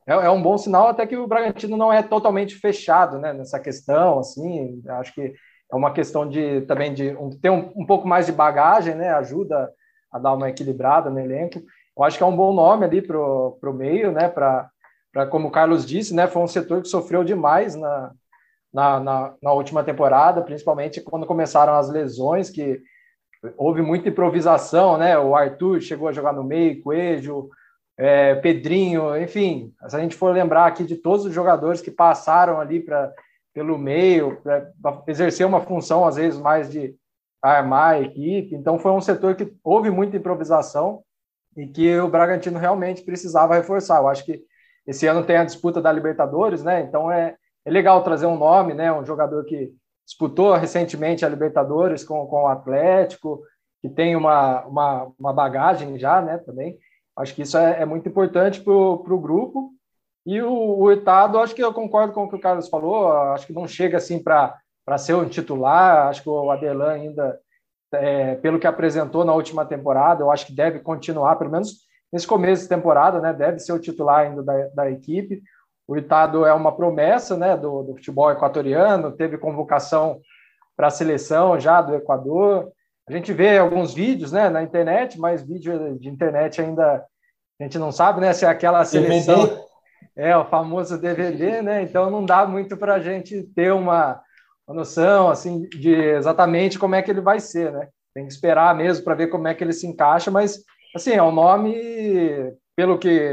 é, 0.07 0.13
é, 0.13 0.31
um 0.31 0.43
bom 0.43 0.59
sinal 0.59 0.89
até 0.89 1.07
que 1.07 1.17
o 1.17 1.27
Bragantino 1.27 1.77
não 1.77 1.93
é 1.93 2.03
totalmente 2.03 2.57
fechado, 2.57 3.19
né, 3.19 3.33
nessa 3.33 3.61
questão, 3.61 4.19
assim, 4.19 4.83
acho 4.89 5.15
que 5.15 5.33
é 5.73 5.77
uma 5.77 5.93
questão 5.93 6.29
de 6.29 6.61
também 6.63 6.93
de 6.93 7.17
um, 7.17 7.31
ter 7.31 7.51
um, 7.51 7.73
um 7.75 7.87
pouco 7.87 8.07
mais 8.07 8.27
de 8.27 8.33
bagagem, 8.33 8.95
né? 8.95 9.09
Ajuda 9.09 9.73
a 10.13 10.19
dar 10.19 10.35
uma 10.35 10.51
equilibrada 10.51 11.09
no 11.09 11.19
elenco. 11.19 11.63
Eu 11.97 12.05
acho 12.05 12.19
que 12.19 12.23
é 12.23 12.27
um 12.27 12.37
bom 12.37 12.53
nome 12.53 12.85
ali 12.85 13.01
para 13.01 13.19
o 13.19 13.75
meio, 13.75 14.13
né? 14.13 14.29
Para 14.29 14.71
como 15.31 15.49
o 15.49 15.51
Carlos 15.51 15.87
disse, 15.87 16.15
né? 16.15 16.27
Foi 16.27 16.43
um 16.43 16.47
setor 16.47 16.83
que 16.83 16.89
sofreu 16.89 17.25
demais 17.25 17.75
na, 17.75 18.13
na, 18.73 19.01
na, 19.01 19.35
na, 19.43 19.53
última 19.53 19.83
temporada, 19.83 20.43
principalmente 20.43 21.01
quando 21.01 21.27
começaram 21.27 21.73
as 21.75 21.89
lesões, 21.89 22.51
que 22.51 22.79
houve 23.57 23.81
muita 23.81 24.11
improvisação, 24.11 24.99
né? 24.99 25.19
O 25.19 25.35
Arthur 25.35 25.81
chegou 25.81 26.07
a 26.07 26.13
jogar 26.13 26.35
no 26.35 26.45
meio, 26.45 26.83
Coelho, 26.83 27.49
é, 27.99 28.35
Pedrinho, 28.37 29.17
enfim, 29.17 29.73
se 29.87 29.97
a 29.97 30.01
gente 30.01 30.17
for 30.17 30.33
lembrar 30.33 30.67
aqui 30.67 30.85
de 30.85 30.97
todos 30.97 31.27
os 31.27 31.33
jogadores 31.33 31.81
que 31.81 31.91
passaram 31.91 32.61
ali 32.61 32.81
para 32.81 33.13
pelo 33.55 33.77
meio, 33.77 34.41
para 34.41 34.73
exercer 35.07 35.47
uma 35.47 35.61
função 35.61 36.07
às 36.07 36.17
vezes 36.17 36.41
mais 36.41 36.71
de 36.71 36.95
armar 37.43 37.95
a 37.95 38.01
equipe, 38.01 38.55
então 38.55 38.79
foi 38.79 38.93
um 38.93 39.01
setor 39.01 39.35
que 39.35 39.53
houve 39.63 39.91
muita 39.91 40.17
improvisação 40.17 41.03
e 41.57 41.67
que 41.67 41.99
o 41.99 42.09
Bragantino 42.09 42.59
realmente 42.59 43.03
precisava 43.03 43.55
reforçar. 43.55 43.99
Eu 43.99 44.09
acho 44.09 44.25
que 44.25 44.43
esse 44.87 45.07
ano 45.07 45.25
tem 45.25 45.37
a 45.37 45.45
disputa 45.45 45.83
da 45.83 45.93
Libertadores, 45.93 46.65
né? 46.65 46.81
Então 46.81 47.11
é, 47.11 47.37
é 47.65 47.71
legal 47.71 48.03
trazer 48.03 48.27
um 48.27 48.39
nome, 48.39 48.75
né? 48.75 48.93
Um 48.93 49.05
jogador 49.05 49.45
que 49.45 49.71
disputou 50.07 50.55
recentemente 50.55 51.25
a 51.25 51.29
Libertadores 51.29 52.05
com, 52.05 52.27
com 52.27 52.45
o 52.45 52.49
Atlético, 52.49 53.43
que 53.81 53.89
tem 53.89 54.17
uma, 54.17 54.65
uma, 54.65 55.13
uma 55.19 55.33
bagagem 55.33 55.99
já, 55.99 56.23
né? 56.23 56.39
Também. 56.39 56.79
Acho 57.17 57.35
que 57.35 57.43
isso 57.43 57.57
é, 57.57 57.83
é 57.83 57.85
muito 57.85 58.09
importante 58.09 58.61
para 58.61 58.73
o 58.73 59.21
grupo. 59.21 59.71
E 60.25 60.41
o, 60.41 60.79
o 60.79 60.93
Itado, 60.93 61.39
acho 61.39 61.55
que 61.55 61.63
eu 61.63 61.73
concordo 61.73 62.13
com 62.13 62.25
o 62.25 62.29
que 62.29 62.37
o 62.37 62.41
Carlos 62.41 62.69
falou, 62.69 63.13
acho 63.13 63.47
que 63.47 63.53
não 63.53 63.67
chega 63.67 63.97
assim 63.97 64.23
para 64.23 64.59
ser 64.99 65.15
um 65.15 65.29
titular, 65.29 66.09
acho 66.09 66.23
que 66.23 66.29
o 66.29 66.51
Adelan 66.51 66.93
ainda, 66.93 67.39
é, 67.95 68.37
pelo 68.37 68.59
que 68.59 68.67
apresentou 68.67 69.25
na 69.25 69.35
última 69.35 69.65
temporada, 69.65 70.23
eu 70.23 70.31
acho 70.31 70.47
que 70.47 70.55
deve 70.55 70.79
continuar, 70.79 71.37
pelo 71.37 71.51
menos 71.51 71.89
nesse 72.13 72.27
começo 72.27 72.63
de 72.63 72.69
temporada, 72.69 73.21
né? 73.21 73.33
Deve 73.33 73.59
ser 73.59 73.73
o 73.73 73.81
titular 73.81 74.27
ainda 74.27 74.43
da, 74.43 74.69
da 74.69 74.91
equipe. 74.91 75.43
O 75.89 75.97
Itado 75.97 76.47
é 76.47 76.53
uma 76.53 76.75
promessa 76.77 77.37
né, 77.37 77.57
do, 77.57 77.83
do 77.83 77.95
futebol 77.95 78.31
equatoriano, 78.31 79.13
teve 79.13 79.37
convocação 79.39 80.21
para 80.77 80.87
a 80.87 80.91
seleção 80.91 81.59
já 81.59 81.83
do 81.83 81.95
Equador. 81.95 82.71
A 83.09 83.13
gente 83.13 83.33
vê 83.33 83.59
alguns 83.59 83.95
vídeos 83.95 84.33
né, 84.33 84.49
na 84.49 84.63
internet, 84.63 85.19
mas 85.19 85.43
vídeo 85.43 85.99
de 85.99 86.09
internet 86.09 86.61
ainda 86.61 87.05
a 87.61 87.65
gente 87.65 87.79
não 87.79 87.93
sabe 87.93 88.21
né, 88.21 88.33
se 88.33 88.45
é 88.45 88.49
aquela 88.49 88.85
seleção. 88.85 89.47
DVD. 89.47 89.63
É, 90.17 90.37
o 90.37 90.45
famoso 90.45 90.99
DVD, 90.99 91.63
né? 91.63 91.83
Então 91.83 92.11
não 92.11 92.25
dá 92.25 92.45
muito 92.45 92.77
para 92.77 92.95
a 92.95 93.01
gente 93.01 93.43
ter 93.55 93.73
uma, 93.73 94.21
uma 94.67 94.77
noção 94.77 95.31
assim 95.31 95.63
de 95.69 95.95
exatamente 95.95 96.79
como 96.79 96.95
é 96.95 97.03
que 97.03 97.11
ele 97.11 97.21
vai 97.21 97.41
ser, 97.41 97.73
né? 97.73 97.89
Tem 98.15 98.27
que 98.27 98.33
esperar 98.33 98.75
mesmo 98.75 99.05
para 99.05 99.15
ver 99.15 99.29
como 99.29 99.49
é 99.49 99.55
que 99.55 99.65
ele 99.65 99.73
se 99.73 99.87
encaixa, 99.87 100.31
mas 100.31 100.63
assim, 100.95 101.13
é 101.13 101.23
um 101.23 101.33
nome, 101.33 102.53
pelo 102.77 102.99
que 102.99 103.33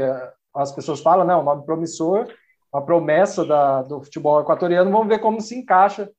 as 0.54 0.72
pessoas 0.72 1.00
falam, 1.00 1.26
né? 1.26 1.36
Um 1.36 1.42
nome 1.42 1.66
promissor 1.66 2.26
uma 2.72 2.84
promessa 2.84 3.44
da, 3.44 3.82
do 3.82 4.02
futebol 4.02 4.40
equatoriano. 4.40 4.90
Vamos 4.90 5.08
ver 5.08 5.18
como 5.18 5.40
se 5.40 5.56
encaixa 5.56 6.10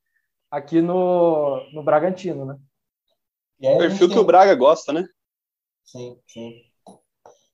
aqui 0.50 0.82
no, 0.82 1.62
no 1.74 1.84
Bragantino, 1.84 2.46
né? 2.46 2.58
Aí, 3.64 3.78
Perfil 3.78 4.10
que 4.10 4.20
o 4.20 4.24
Braga 4.24 4.56
gosta, 4.56 4.92
né? 4.92 5.06
Sim, 5.84 6.18
sim. 6.28 6.62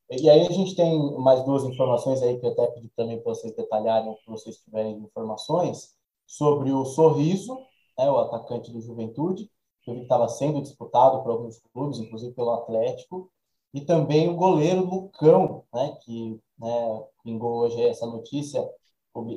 E 0.09 0.29
aí 0.29 0.47
a 0.47 0.51
gente 0.51 0.75
tem 0.75 0.97
mais 1.19 1.43
duas 1.43 1.65
informações 1.65 2.21
aí 2.21 2.39
que 2.39 2.45
eu 2.45 2.51
até 2.51 2.67
pedi 2.67 2.89
também 2.95 3.21
para 3.21 3.33
vocês 3.33 3.53
detalharem, 3.53 4.15
se 4.15 4.25
vocês 4.25 4.57
tiverem 4.57 4.97
informações, 4.99 5.95
sobre 6.25 6.71
o 6.71 6.85
Sorriso, 6.85 7.57
né, 7.97 8.09
o 8.09 8.17
atacante 8.19 8.71
do 8.71 8.79
Juventude, 8.79 9.49
que 9.81 9.91
estava 9.91 10.27
sendo 10.29 10.61
disputado 10.61 11.21
por 11.23 11.31
alguns 11.31 11.59
clubes, 11.73 11.99
inclusive 11.99 12.33
pelo 12.33 12.51
Atlético, 12.51 13.29
e 13.73 13.81
também 13.81 14.29
o 14.29 14.35
goleiro 14.35 14.85
Lucão, 14.85 15.63
né, 15.73 15.97
que 16.01 16.39
né, 16.57 17.03
pingou 17.23 17.59
hoje 17.59 17.81
essa 17.81 18.05
notícia 18.05 18.61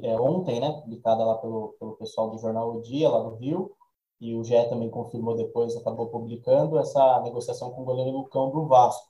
é, 0.02 0.20
ontem, 0.20 0.60
né, 0.60 0.70
publicada 0.72 1.24
lá 1.24 1.36
pelo, 1.36 1.74
pelo 1.78 1.96
pessoal 1.96 2.30
do 2.30 2.38
jornal 2.38 2.76
O 2.76 2.82
Dia, 2.82 3.08
lá 3.08 3.22
do 3.28 3.36
Rio, 3.36 3.72
e 4.20 4.34
o 4.36 4.44
GE 4.44 4.68
também 4.68 4.90
confirmou 4.90 5.36
depois, 5.36 5.76
acabou 5.76 6.08
publicando 6.08 6.78
essa 6.78 7.20
negociação 7.22 7.70
com 7.72 7.82
o 7.82 7.84
goleiro 7.84 8.10
Lucão 8.10 8.50
do 8.50 8.66
Vasco. 8.66 9.08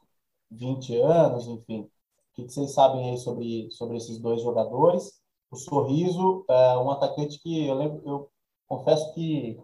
20 0.51 0.97
anos, 1.01 1.47
enfim. 1.49 1.83
O 1.83 2.35
que 2.35 2.49
vocês 2.49 2.73
sabem 2.73 3.11
aí 3.11 3.19
sobre, 3.19 3.71
sobre 3.73 3.97
esses 3.97 4.19
dois 4.19 4.43
jogadores? 4.43 5.21
O 5.51 5.57
Sorriso 5.57 6.45
é 6.49 6.79
um 6.79 6.91
atacante 6.91 7.41
que 7.41 7.67
eu 7.67 7.75
lembro, 7.75 8.03
eu 8.07 8.31
confesso 8.69 9.13
que 9.15 9.61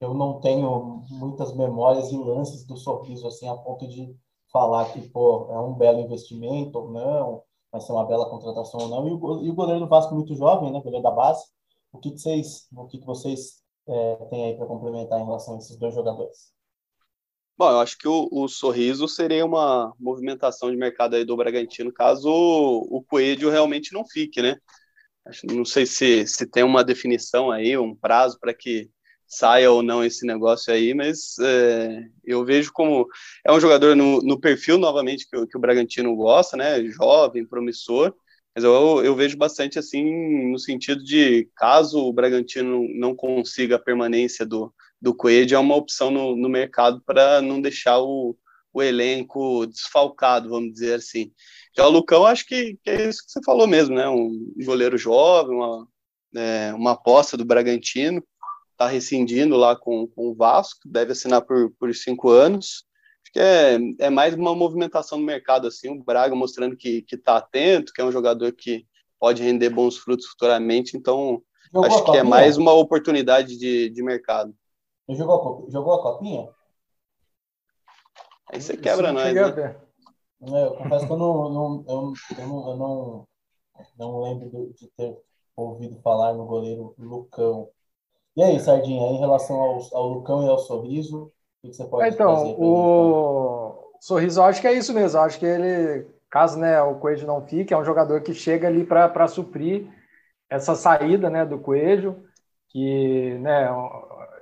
eu 0.00 0.14
não 0.14 0.40
tenho 0.40 1.02
muitas 1.10 1.54
memórias 1.54 2.10
e 2.12 2.16
lances 2.16 2.64
do 2.66 2.76
Sorriso 2.76 3.26
assim 3.26 3.48
a 3.48 3.56
ponto 3.56 3.86
de 3.88 4.14
falar 4.52 4.92
que 4.92 5.08
pô, 5.08 5.46
é 5.50 5.58
um 5.60 5.74
belo 5.74 6.00
investimento 6.00 6.78
ou 6.78 6.90
não, 6.90 7.42
vai 7.70 7.80
ser 7.80 7.92
uma 7.92 8.04
bela 8.06 8.28
contratação 8.28 8.80
ou 8.80 8.88
não. 8.88 9.08
E 9.08 9.12
o, 9.12 9.44
e 9.44 9.50
o 9.50 9.54
goleiro 9.54 9.80
do 9.80 9.88
Vasco 9.88 10.14
muito 10.14 10.34
jovem, 10.34 10.70
né? 10.72 10.80
Goleiro 10.80 11.02
da 11.02 11.10
base. 11.10 11.44
O 11.92 11.98
que, 11.98 12.10
que 12.10 12.18
vocês, 12.18 12.68
o 12.74 12.86
que, 12.86 12.98
que 12.98 13.06
vocês 13.06 13.59
é, 13.88 14.16
têm 14.30 14.46
aí 14.46 14.56
para 14.56 14.66
complementar 14.66 15.20
em 15.20 15.24
relação 15.24 15.54
a 15.54 15.58
esses 15.58 15.76
dois 15.76 15.94
jogadores? 15.94 16.52
Bom, 17.56 17.70
eu 17.70 17.80
acho 17.80 17.98
que 17.98 18.08
o, 18.08 18.28
o, 18.32 18.48
Sorriso 18.48 19.06
seria 19.06 19.44
uma 19.44 19.92
movimentação 19.98 20.70
de 20.70 20.76
mercado 20.78 21.14
aí 21.14 21.24
do 21.24 21.36
Bragantino 21.36 21.92
caso 21.92 22.30
o, 22.30 22.98
o 22.98 23.02
Coelho 23.02 23.50
realmente 23.50 23.92
não 23.92 24.02
fique, 24.04 24.40
né? 24.40 24.56
Não 25.44 25.64
sei 25.64 25.84
se, 25.84 26.26
se 26.26 26.46
tem 26.46 26.62
uma 26.62 26.82
definição 26.82 27.50
aí, 27.50 27.76
um 27.76 27.94
prazo 27.94 28.38
para 28.40 28.54
que 28.54 28.90
saia 29.26 29.70
ou 29.70 29.82
não 29.82 30.02
esse 30.02 30.26
negócio 30.26 30.72
aí, 30.72 30.92
mas 30.92 31.38
é, 31.38 32.02
eu 32.24 32.44
vejo 32.44 32.72
como 32.72 33.06
é 33.46 33.52
um 33.52 33.60
jogador 33.60 33.94
no, 33.94 34.20
no 34.22 34.40
perfil, 34.40 34.76
novamente, 34.76 35.28
que, 35.28 35.46
que, 35.46 35.56
o 35.56 35.60
Bragantino 35.60 36.16
gosta, 36.16 36.56
né? 36.56 36.82
Jovem, 36.86 37.46
promissor, 37.46 38.14
mas 38.54 38.64
eu, 38.64 39.04
eu 39.04 39.14
vejo 39.14 39.36
bastante 39.36 39.78
assim 39.78 40.50
no 40.50 40.58
sentido 40.58 41.02
de 41.04 41.48
caso 41.56 41.98
o 42.00 42.12
Bragantino 42.12 42.86
não 42.94 43.14
consiga 43.14 43.76
a 43.76 43.80
permanência 43.80 44.44
do, 44.44 44.72
do 45.00 45.14
Coelho, 45.14 45.54
é 45.54 45.58
uma 45.58 45.76
opção 45.76 46.10
no, 46.10 46.36
no 46.36 46.48
mercado 46.48 47.02
para 47.06 47.40
não 47.40 47.60
deixar 47.60 48.00
o, 48.00 48.36
o 48.72 48.82
elenco 48.82 49.66
desfalcado, 49.66 50.48
vamos 50.48 50.72
dizer 50.72 50.94
assim. 50.94 51.32
Já 51.76 51.86
o 51.86 51.90
Lucão, 51.90 52.26
acho 52.26 52.46
que, 52.46 52.78
que, 52.82 52.90
é 52.90 53.08
isso 53.08 53.24
que 53.24 53.30
você 53.30 53.40
falou 53.44 53.66
mesmo, 53.66 53.94
né? 53.94 54.08
Um 54.08 54.52
goleiro 54.64 54.98
jovem, 54.98 55.56
uma, 55.56 55.88
é, 56.36 56.74
uma 56.74 56.92
aposta 56.92 57.36
do 57.36 57.44
Bragantino 57.44 58.22
está 58.72 58.88
rescindindo 58.88 59.56
lá 59.56 59.76
com, 59.76 60.06
com 60.08 60.28
o 60.28 60.34
Vasco, 60.34 60.80
deve 60.86 61.12
assinar 61.12 61.42
por, 61.42 61.70
por 61.78 61.94
cinco 61.94 62.30
anos. 62.30 62.84
Acho 63.30 63.32
que 63.32 63.38
é, 63.38 64.06
é 64.06 64.10
mais 64.10 64.34
uma 64.34 64.54
movimentação 64.56 65.18
no 65.18 65.24
mercado, 65.24 65.68
assim, 65.68 65.88
o 65.88 66.02
Braga 66.02 66.34
mostrando 66.34 66.76
que 66.76 67.04
está 67.12 67.36
atento, 67.36 67.92
que 67.92 68.00
é 68.00 68.04
um 68.04 68.10
jogador 68.10 68.50
que 68.52 68.84
pode 69.20 69.42
render 69.42 69.70
bons 69.70 69.96
frutos 69.96 70.26
futuramente, 70.26 70.96
então 70.96 71.40
jogou 71.72 71.86
acho 71.86 72.04
que 72.04 72.16
é 72.16 72.22
mais 72.24 72.56
uma 72.56 72.72
oportunidade 72.72 73.56
de, 73.56 73.88
de 73.90 74.02
mercado. 74.02 74.52
Jogou, 75.08 75.66
jogou 75.70 75.94
a 75.94 76.02
copinha? 76.02 76.48
Aí 78.52 78.60
você 78.60 78.76
quebra 78.76 79.12
nós, 79.12 79.32
né? 79.32 79.76
Eu 80.40 80.74
confesso 80.74 81.06
que 81.06 81.12
eu 81.12 81.18
não, 81.18 81.50
não, 81.50 81.84
eu, 81.86 82.12
eu 82.36 82.46
não, 82.46 82.70
eu 82.70 82.76
não, 82.76 83.28
não 83.98 84.22
lembro 84.22 84.72
de 84.72 84.88
ter 84.96 85.16
ouvido 85.54 86.00
falar 86.00 86.32
no 86.32 86.46
goleiro 86.46 86.94
Lucão. 86.98 87.68
E 88.34 88.42
aí, 88.42 88.58
Sardinha, 88.58 89.06
em 89.08 89.18
relação 89.18 89.60
ao, 89.60 89.78
ao 89.92 90.08
Lucão 90.08 90.44
e 90.44 90.48
ao 90.48 90.58
Sorriso, 90.58 91.30
que 91.62 91.72
você 91.72 91.84
pode 91.84 92.14
então, 92.14 92.34
dizer? 92.34 92.48
Então, 92.50 92.62
o 92.62 93.92
Sorriso, 94.00 94.42
acho 94.42 94.60
que 94.60 94.66
é 94.66 94.72
isso 94.72 94.94
mesmo. 94.94 95.20
Acho 95.20 95.38
que 95.38 95.46
ele, 95.46 96.06
caso 96.30 96.58
né, 96.58 96.80
o 96.82 96.94
Coelho 96.96 97.26
não 97.26 97.46
fique, 97.46 97.74
é 97.74 97.76
um 97.76 97.84
jogador 97.84 98.22
que 98.22 98.32
chega 98.32 98.66
ali 98.66 98.84
para 98.84 99.28
suprir 99.28 99.86
essa 100.48 100.74
saída 100.74 101.28
né, 101.28 101.44
do 101.44 101.58
Coelho, 101.58 102.24
que 102.68 103.38
né, 103.40 103.68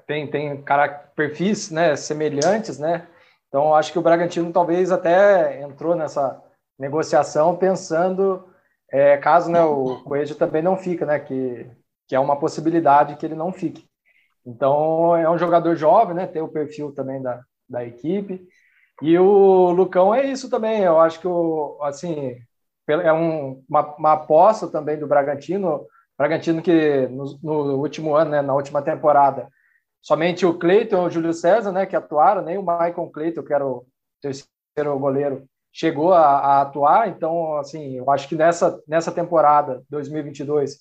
tem, 0.07 0.31
tem 0.31 0.65
perfis 1.17 1.71
né, 1.71 1.97
semelhantes, 1.97 2.79
né? 2.79 3.07
Então, 3.49 3.75
acho 3.75 3.93
que 3.93 3.99
o 3.99 4.03
Bragantino 4.03 4.53
talvez 4.53 4.93
até 4.93 5.63
entrou 5.63 5.97
nessa 5.97 6.43
negociação 6.79 7.57
pensando, 7.57 8.47
é, 8.91 9.17
caso 9.17 9.51
né, 9.51 9.63
o 9.63 10.03
Coelho 10.05 10.35
também 10.35 10.63
não 10.63 10.77
fica, 10.77 11.05
né? 11.05 11.19
Que, 11.19 11.69
que 12.07 12.15
é 12.15 12.21
uma 12.21 12.39
possibilidade 12.39 13.17
que 13.17 13.27
ele 13.27 13.35
não 13.35 13.53
fique. 13.53 13.88
Então, 14.49 15.15
é 15.15 15.29
um 15.29 15.37
jogador 15.37 15.77
jovem, 15.77 16.15
né? 16.15 16.27
Tem 16.27 16.41
o 16.41 16.49
perfil 16.49 16.91
também 16.93 17.21
da, 17.21 17.43
da 17.69 17.85
equipe. 17.85 18.49
E 19.03 19.19
o 19.19 19.71
Lucão 19.71 20.15
é 20.15 20.25
isso 20.25 20.49
também. 20.49 20.83
Eu 20.83 20.99
acho 20.99 21.21
que, 21.21 21.29
o, 21.29 21.79
assim, 21.83 22.35
é 22.89 23.13
um, 23.13 23.63
uma, 23.69 23.95
uma 23.97 24.13
aposta 24.15 24.67
também 24.67 24.99
do 24.99 25.07
Bragantino. 25.07 25.87
Bragantino 26.17 26.63
que 26.63 27.07
no, 27.09 27.39
no 27.43 27.77
último 27.77 28.15
ano, 28.15 28.31
né, 28.31 28.43
na 28.43 28.55
última 28.55 28.81
temporada, 28.81 29.49
somente 30.01 30.47
o 30.47 30.59
Cleiton 30.59 31.05
e 31.05 31.07
o 31.09 31.11
Júlio 31.11 31.35
César, 31.35 31.71
né, 31.71 31.85
que 31.85 31.95
atuaram, 31.95 32.43
nem 32.43 32.57
o 32.57 32.63
Michael 32.63 33.11
Cleiton, 33.13 33.43
que 33.43 33.53
era 33.53 33.67
o 33.67 33.87
terceiro 34.23 34.99
goleiro, 34.99 35.45
chegou 35.71 36.15
a, 36.15 36.39
a, 36.39 36.63
atuar. 36.63 37.09
Então, 37.09 37.59
assim, 37.59 37.99
eu 37.99 38.11
acho 38.11 38.27
que 38.27 38.35
nessa, 38.35 38.83
nessa 38.89 39.13
temporada 39.13 39.83
2022 39.91 40.79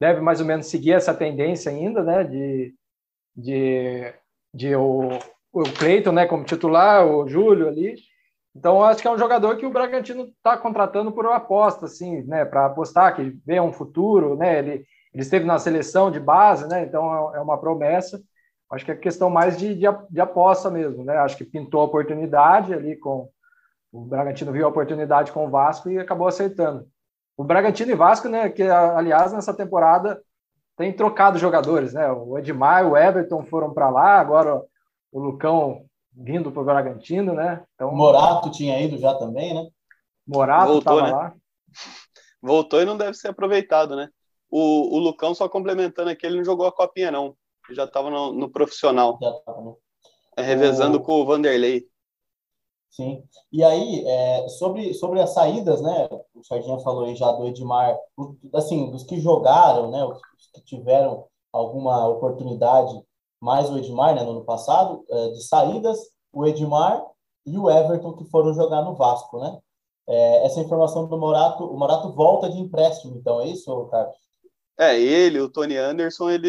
deve 0.00 0.22
mais 0.22 0.40
ou 0.40 0.46
menos 0.46 0.66
seguir 0.66 0.92
essa 0.92 1.12
tendência 1.12 1.70
ainda, 1.70 2.02
né, 2.02 2.24
de, 2.24 2.74
de, 3.36 4.12
de 4.52 4.74
o, 4.76 5.18
o 5.52 5.62
Cleiton, 5.78 6.12
né, 6.12 6.26
como 6.26 6.44
titular, 6.44 7.06
o 7.06 7.28
Júlio 7.28 7.68
ali. 7.68 7.96
Então, 8.54 8.82
acho 8.82 9.00
que 9.00 9.08
é 9.08 9.10
um 9.10 9.18
jogador 9.18 9.56
que 9.56 9.64
o 9.64 9.70
Bragantino 9.70 10.24
está 10.24 10.56
contratando 10.56 11.10
por 11.12 11.24
uma 11.24 11.36
aposta, 11.36 11.86
assim, 11.86 12.22
né, 12.22 12.44
para 12.44 12.66
apostar 12.66 13.14
que 13.16 13.36
vê 13.46 13.60
um 13.60 13.72
futuro, 13.72 14.36
né, 14.36 14.58
ele, 14.58 14.70
ele 15.14 15.22
esteve 15.22 15.44
na 15.46 15.58
seleção 15.58 16.10
de 16.10 16.20
base, 16.20 16.68
né, 16.68 16.82
então 16.82 17.34
é, 17.34 17.38
é 17.38 17.40
uma 17.40 17.58
promessa. 17.58 18.20
Acho 18.72 18.86
que 18.86 18.90
é 18.90 18.96
questão 18.96 19.28
mais 19.28 19.58
de, 19.58 19.74
de, 19.74 19.86
de, 20.10 20.20
aposta 20.20 20.70
mesmo, 20.70 21.04
né? 21.04 21.18
Acho 21.18 21.36
que 21.36 21.44
pintou 21.44 21.82
a 21.82 21.84
oportunidade 21.84 22.72
ali 22.72 22.96
com 22.96 23.28
o 23.92 24.06
Bragantino 24.06 24.50
viu 24.50 24.64
a 24.64 24.70
oportunidade 24.70 25.30
com 25.30 25.46
o 25.46 25.50
Vasco 25.50 25.90
e 25.90 25.98
acabou 25.98 26.26
acertando. 26.26 26.88
O 27.36 27.44
Bragantino 27.44 27.92
e 27.92 27.94
Vasco, 27.94 28.28
né? 28.28 28.48
Que 28.48 28.62
aliás 28.62 29.30
nessa 29.30 29.52
temporada 29.52 30.18
tem 30.76 30.92
trocado 30.92 31.38
jogadores, 31.38 31.92
né? 31.92 32.10
O 32.10 32.38
Edmar, 32.38 32.86
o 32.86 32.96
Everton 32.96 33.44
foram 33.44 33.72
para 33.72 33.90
lá, 33.90 34.18
agora 34.18 34.62
o 35.10 35.20
Lucão 35.20 35.84
vindo 36.12 36.50
para 36.50 36.62
o 36.62 36.64
Bragantino, 36.64 37.34
né? 37.34 37.62
Então 37.74 37.94
Morato 37.94 38.50
tinha 38.50 38.80
ido 38.80 38.98
já 38.98 39.14
também, 39.14 39.54
né? 39.54 39.68
Morato 40.26 40.78
estava 40.78 41.02
né? 41.02 41.10
lá. 41.10 41.34
Voltou 42.42 42.80
e 42.80 42.84
não 42.84 42.96
deve 42.96 43.14
ser 43.14 43.28
aproveitado, 43.28 43.94
né? 43.94 44.08
O, 44.50 44.96
o 44.96 44.98
Lucão 44.98 45.34
só 45.34 45.48
complementando 45.48 46.10
aqui, 46.10 46.26
ele 46.26 46.38
não 46.38 46.44
jogou 46.44 46.66
a 46.66 46.72
copinha 46.72 47.10
não 47.10 47.36
já 47.70 47.84
estava 47.84 48.10
no, 48.10 48.32
no, 48.32 48.50
profissional. 48.50 49.18
Já 49.20 49.32
tava, 49.44 49.62
né? 49.62 49.72
É, 50.36 50.42
revezando 50.42 50.98
o... 50.98 51.00
com 51.00 51.20
o 51.20 51.24
Vanderlei. 51.24 51.86
Sim. 52.92 53.24
E 53.50 53.64
aí, 53.64 54.06
é, 54.06 54.48
sobre, 54.48 54.92
sobre 54.92 55.18
as 55.20 55.30
saídas, 55.30 55.80
né? 55.80 56.08
O 56.34 56.44
Sardinha 56.44 56.78
falou 56.80 57.04
aí 57.04 57.16
já 57.16 57.32
do 57.32 57.46
Edmar, 57.46 57.98
assim, 58.54 58.90
dos 58.90 59.02
que 59.02 59.18
jogaram, 59.18 59.90
né? 59.90 60.04
Os 60.04 60.20
que 60.52 60.60
tiveram 60.62 61.24
alguma 61.50 62.06
oportunidade, 62.06 63.02
mais 63.40 63.70
o 63.70 63.78
Edmar, 63.78 64.14
né? 64.14 64.22
No 64.22 64.32
ano 64.32 64.44
passado, 64.44 65.04
é, 65.08 65.28
de 65.30 65.42
saídas, 65.42 65.98
o 66.30 66.46
Edmar 66.46 67.02
e 67.46 67.58
o 67.58 67.70
Everton 67.70 68.12
que 68.12 68.26
foram 68.26 68.52
jogar 68.52 68.82
no 68.82 68.94
Vasco, 68.94 69.38
né? 69.40 69.58
É, 70.06 70.44
essa 70.44 70.60
informação 70.60 71.06
do 71.08 71.16
Morato, 71.16 71.64
o 71.64 71.78
Morato 71.78 72.12
volta 72.12 72.50
de 72.50 72.58
empréstimo, 72.58 73.16
então 73.16 73.40
é 73.40 73.46
isso, 73.46 73.86
Carlos? 73.86 74.16
É, 74.78 74.98
ele, 74.98 75.38
o 75.38 75.50
Tony 75.50 75.76
Anderson, 75.76 76.30
ele, 76.30 76.48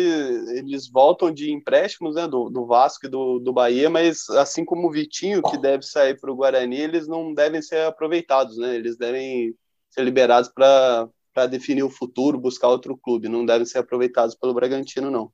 eles 0.58 0.90
voltam 0.90 1.32
de 1.32 1.52
empréstimos 1.52 2.16
né, 2.16 2.26
do, 2.26 2.50
do 2.50 2.66
Vasco 2.66 3.06
e 3.06 3.10
do, 3.10 3.38
do 3.38 3.52
Bahia, 3.52 3.90
mas 3.90 4.30
assim 4.30 4.64
como 4.64 4.88
o 4.88 4.92
Vitinho, 4.92 5.44
que 5.44 5.58
deve 5.58 5.84
sair 5.84 6.20
para 6.20 6.32
o 6.32 6.36
Guarani, 6.36 6.78
eles 6.78 7.08
não 7.08 7.34
devem 7.34 7.62
ser 7.62 7.86
aproveitados, 7.86 8.58
né? 8.58 8.76
Eles 8.76 8.98
devem 8.98 9.54
ser 9.90 10.04
liberados 10.04 10.50
para 10.50 11.48
definir 11.48 11.84
o 11.84 11.90
futuro, 11.90 12.40
buscar 12.40 12.70
outro 12.70 12.98
clube, 12.98 13.28
não 13.28 13.46
devem 13.46 13.66
ser 13.66 13.80
aproveitados 13.80 14.36
pelo 14.36 14.54
Bragantino, 14.54 15.12
não. 15.12 15.32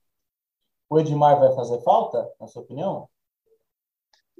O 0.90 1.00
Edmar 1.00 1.40
vai 1.40 1.54
fazer 1.54 1.80
falta, 1.84 2.28
na 2.40 2.48
sua 2.48 2.64
opinião? 2.64 3.08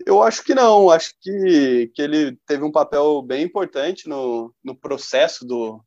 Eu 0.06 0.24
acho 0.24 0.44
que 0.44 0.56
não, 0.56 0.90
acho 0.90 1.14
que, 1.22 1.92
que 1.94 2.02
ele 2.02 2.36
teve 2.48 2.64
um 2.64 2.72
papel 2.72 3.22
bem 3.22 3.44
importante 3.44 4.10
no, 4.10 4.54
no 4.64 4.76
processo 4.76 5.46
do, 5.46 5.84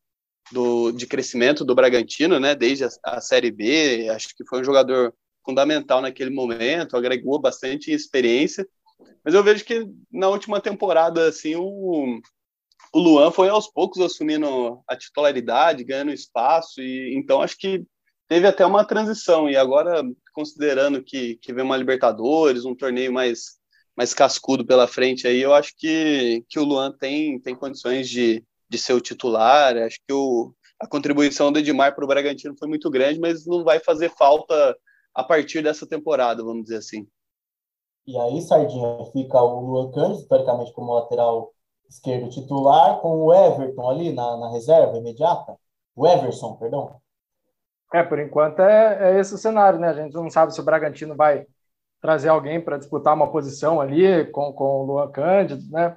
do, 0.53 0.93
de 0.93 1.07
crescimento 1.07 1.65
do 1.65 1.75
Bragantino, 1.75 2.39
né, 2.39 2.55
desde 2.55 2.85
a, 2.85 2.89
a, 3.05 3.21
Série 3.21 3.51
B, 3.51 4.09
acho 4.11 4.29
que 4.37 4.45
foi 4.47 4.61
um 4.61 4.65
jogador 4.65 5.15
fundamental 5.45 6.01
naquele 6.01 6.31
momento, 6.31 6.97
agregou 6.97 7.41
bastante 7.41 7.91
experiência, 7.91 8.67
mas 9.25 9.35
eu 9.35 9.43
vejo 9.43 9.65
que 9.65 9.87
na 10.11 10.29
última 10.29 10.61
temporada, 10.61 11.29
assim, 11.29 11.57
o, 11.57 12.21
o 12.93 12.99
Luan 12.99 13.31
foi 13.31 13.49
aos 13.49 13.69
poucos 13.69 14.01
assumindo 14.01 14.81
a 14.87 14.97
titularidade, 14.97 15.85
ganhando 15.85 16.13
espaço, 16.13 16.81
e 16.81 17.15
então 17.17 17.41
acho 17.41 17.57
que 17.57 17.85
teve 18.29 18.47
até 18.47 18.65
uma 18.65 18.85
transição, 18.85 19.49
e 19.49 19.57
agora, 19.57 20.03
considerando 20.33 21.03
que, 21.03 21.37
que 21.37 21.53
vem 21.53 21.65
uma 21.65 21.77
Libertadores, 21.77 22.65
um 22.65 22.75
torneio 22.75 23.13
mais, 23.13 23.59
mais 23.97 24.15
cascudo 24.15 24.65
pela 24.65 24.87
frente 24.87 25.27
aí, 25.27 25.41
eu 25.41 25.53
acho 25.53 25.75
que, 25.77 26.45
que 26.49 26.59
o 26.59 26.65
Luan 26.65 26.93
tem, 26.93 27.41
tem 27.41 27.55
condições 27.55 28.09
de, 28.09 28.45
de 28.73 28.79
ser 28.79 28.95
o 28.95 29.01
titular. 29.01 29.77
Acho 29.77 29.99
que 30.07 30.13
o, 30.13 30.53
a 30.81 30.89
contribuição 30.89 31.53
do 31.53 31.59
Edmar 31.59 31.95
para 31.95 32.05
o 32.05 32.09
Bragantino 32.09 32.57
foi 32.59 32.67
muito 32.67 32.91
grande, 32.91 33.21
mas 33.21 33.47
não 33.47 33.63
vai 33.63 33.79
fazer 33.79 34.11
falta 34.17 34.77
a 35.15 35.23
partir 35.23 35.63
dessa 35.63 35.87
temporada, 35.87 36.43
vamos 36.43 36.65
dizer 36.65 36.79
assim. 36.79 37.07
E 38.07 38.19
aí, 38.19 38.41
Sardinha, 38.41 39.05
fica 39.13 39.41
o 39.41 39.61
Luan 39.61 39.93
Cândido, 39.93 40.23
historicamente 40.23 40.73
como 40.73 40.95
lateral 40.95 41.53
esquerdo 41.89 42.31
titular, 42.31 42.99
com 43.01 43.25
o 43.25 43.35
Everton 43.35 43.89
ali 43.89 44.13
na, 44.13 44.39
na 44.39 44.51
reserva 44.51 44.97
imediata. 44.97 45.55
O 45.95 46.07
Everson, 46.07 46.57
perdão. 46.57 46.97
É, 47.93 48.03
por 48.03 48.19
enquanto 48.19 48.61
é, 48.61 49.13
é 49.13 49.21
esse 49.21 49.35
o 49.35 49.39
cenário, 49.39 49.79
né? 49.79 49.89
A 49.89 49.93
gente 49.93 50.15
não 50.15 50.31
sabe 50.31 50.55
se 50.55 50.61
o 50.61 50.65
Bragantino 50.65 51.15
vai 51.15 51.47
trazer 52.01 52.31
alguém 52.31 52.59
para 52.59 52.79
disputar 52.79 53.15
uma 53.15 53.31
posição 53.31 53.81
ali 53.81 54.25
com, 54.33 54.51
com 54.55 54.65
o 54.65 54.85
Luan 54.85 55.13
Cândido, 55.13 55.63
né? 55.71 55.95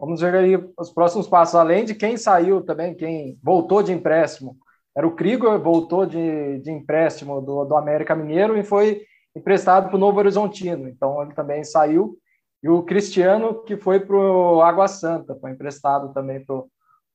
Vamos 0.00 0.22
ver 0.22 0.34
aí 0.34 0.56
os 0.78 0.90
próximos 0.90 1.28
passos. 1.28 1.54
Além 1.54 1.84
de 1.84 1.94
quem 1.94 2.16
saiu 2.16 2.62
também, 2.62 2.94
quem 2.94 3.38
voltou 3.42 3.82
de 3.82 3.92
empréstimo, 3.92 4.56
era 4.96 5.06
o 5.06 5.14
Krieger, 5.14 5.58
voltou 5.58 6.06
de, 6.06 6.58
de 6.60 6.70
empréstimo 6.70 7.40
do, 7.42 7.66
do 7.66 7.76
América 7.76 8.14
Mineiro 8.14 8.56
e 8.56 8.64
foi 8.64 9.02
emprestado 9.36 9.88
para 9.88 9.96
o 9.96 10.00
Novo 10.00 10.18
Horizontino. 10.18 10.88
Então 10.88 11.22
ele 11.22 11.34
também 11.34 11.62
saiu. 11.62 12.16
E 12.62 12.68
o 12.68 12.82
Cristiano, 12.82 13.62
que 13.62 13.76
foi 13.76 14.00
para 14.00 14.16
o 14.16 14.62
Água 14.62 14.88
Santa, 14.88 15.36
foi 15.38 15.50
emprestado 15.50 16.14
também 16.14 16.42
para 16.42 16.56
o 16.56 16.68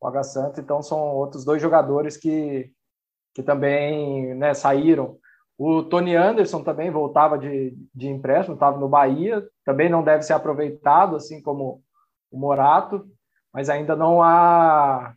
Água 0.04 0.24
Santa. 0.24 0.62
Então 0.62 0.82
são 0.84 1.00
outros 1.00 1.44
dois 1.44 1.60
jogadores 1.60 2.16
que, 2.16 2.72
que 3.34 3.42
também 3.42 4.36
né, 4.36 4.54
saíram. 4.54 5.18
O 5.58 5.82
Tony 5.82 6.16
Anderson 6.16 6.62
também 6.62 6.92
voltava 6.92 7.38
de, 7.38 7.76
de 7.96 8.10
empréstimo, 8.10 8.56
estava 8.56 8.78
no 8.78 8.90
Bahia, 8.90 9.44
também 9.64 9.90
não 9.90 10.04
deve 10.04 10.22
ser 10.22 10.34
aproveitado, 10.34 11.16
assim 11.16 11.42
como 11.42 11.82
o 12.36 12.40
Morato, 12.40 13.08
mas 13.54 13.70
ainda 13.70 13.96
não 13.96 14.22
há 14.22 15.14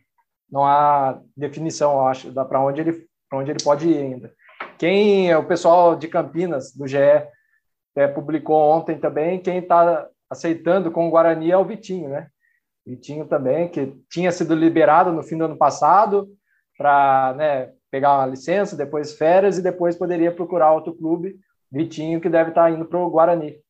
não 0.49 0.65
há 0.65 1.21
definição, 1.37 1.93
eu 1.93 2.07
acho, 2.07 2.33
para 2.33 2.61
onde 2.61 2.81
ele 2.81 3.07
para 3.29 3.39
onde 3.39 3.51
ele 3.51 3.63
pode 3.63 3.87
ir 3.87 3.97
ainda. 3.97 4.33
Quem 4.79 5.35
o 5.35 5.45
pessoal 5.45 5.95
de 5.95 6.07
Campinas 6.07 6.73
do 6.73 6.87
GE 6.87 6.97
é, 7.95 8.07
publicou 8.07 8.57
ontem 8.57 8.97
também, 8.97 9.39
quem 9.39 9.59
está 9.59 10.07
aceitando 10.29 10.89
com 10.89 11.07
o 11.07 11.11
Guarani 11.11 11.51
é 11.51 11.57
o 11.57 11.65
Vitinho, 11.65 12.09
né? 12.09 12.29
Vitinho 12.85 13.27
também 13.27 13.67
que 13.67 13.93
tinha 14.09 14.31
sido 14.31 14.55
liberado 14.55 15.11
no 15.11 15.21
fim 15.21 15.37
do 15.37 15.45
ano 15.45 15.57
passado 15.57 16.27
para 16.77 17.33
né, 17.35 17.73
pegar 17.91 18.17
uma 18.17 18.25
licença, 18.25 18.75
depois 18.75 19.13
férias 19.13 19.57
e 19.57 19.61
depois 19.61 19.95
poderia 19.95 20.31
procurar 20.31 20.71
outro 20.71 20.95
clube. 20.95 21.37
Vitinho 21.71 22.21
que 22.21 22.29
deve 22.29 22.49
estar 22.49 22.63
tá 22.63 22.71
indo 22.71 22.85
para 22.85 22.97
o 22.97 23.09
Guarani. 23.09 23.61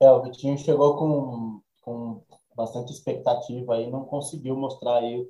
É, 0.00 0.10
o 0.10 0.22
Vitinho 0.22 0.56
chegou 0.56 0.96
com, 0.96 1.60
com 1.82 2.22
bastante 2.54 2.92
expectativa 2.92 3.74
aí, 3.74 3.90
não 3.90 4.04
conseguiu 4.04 4.56
mostrar 4.56 4.96
aí 4.98 5.28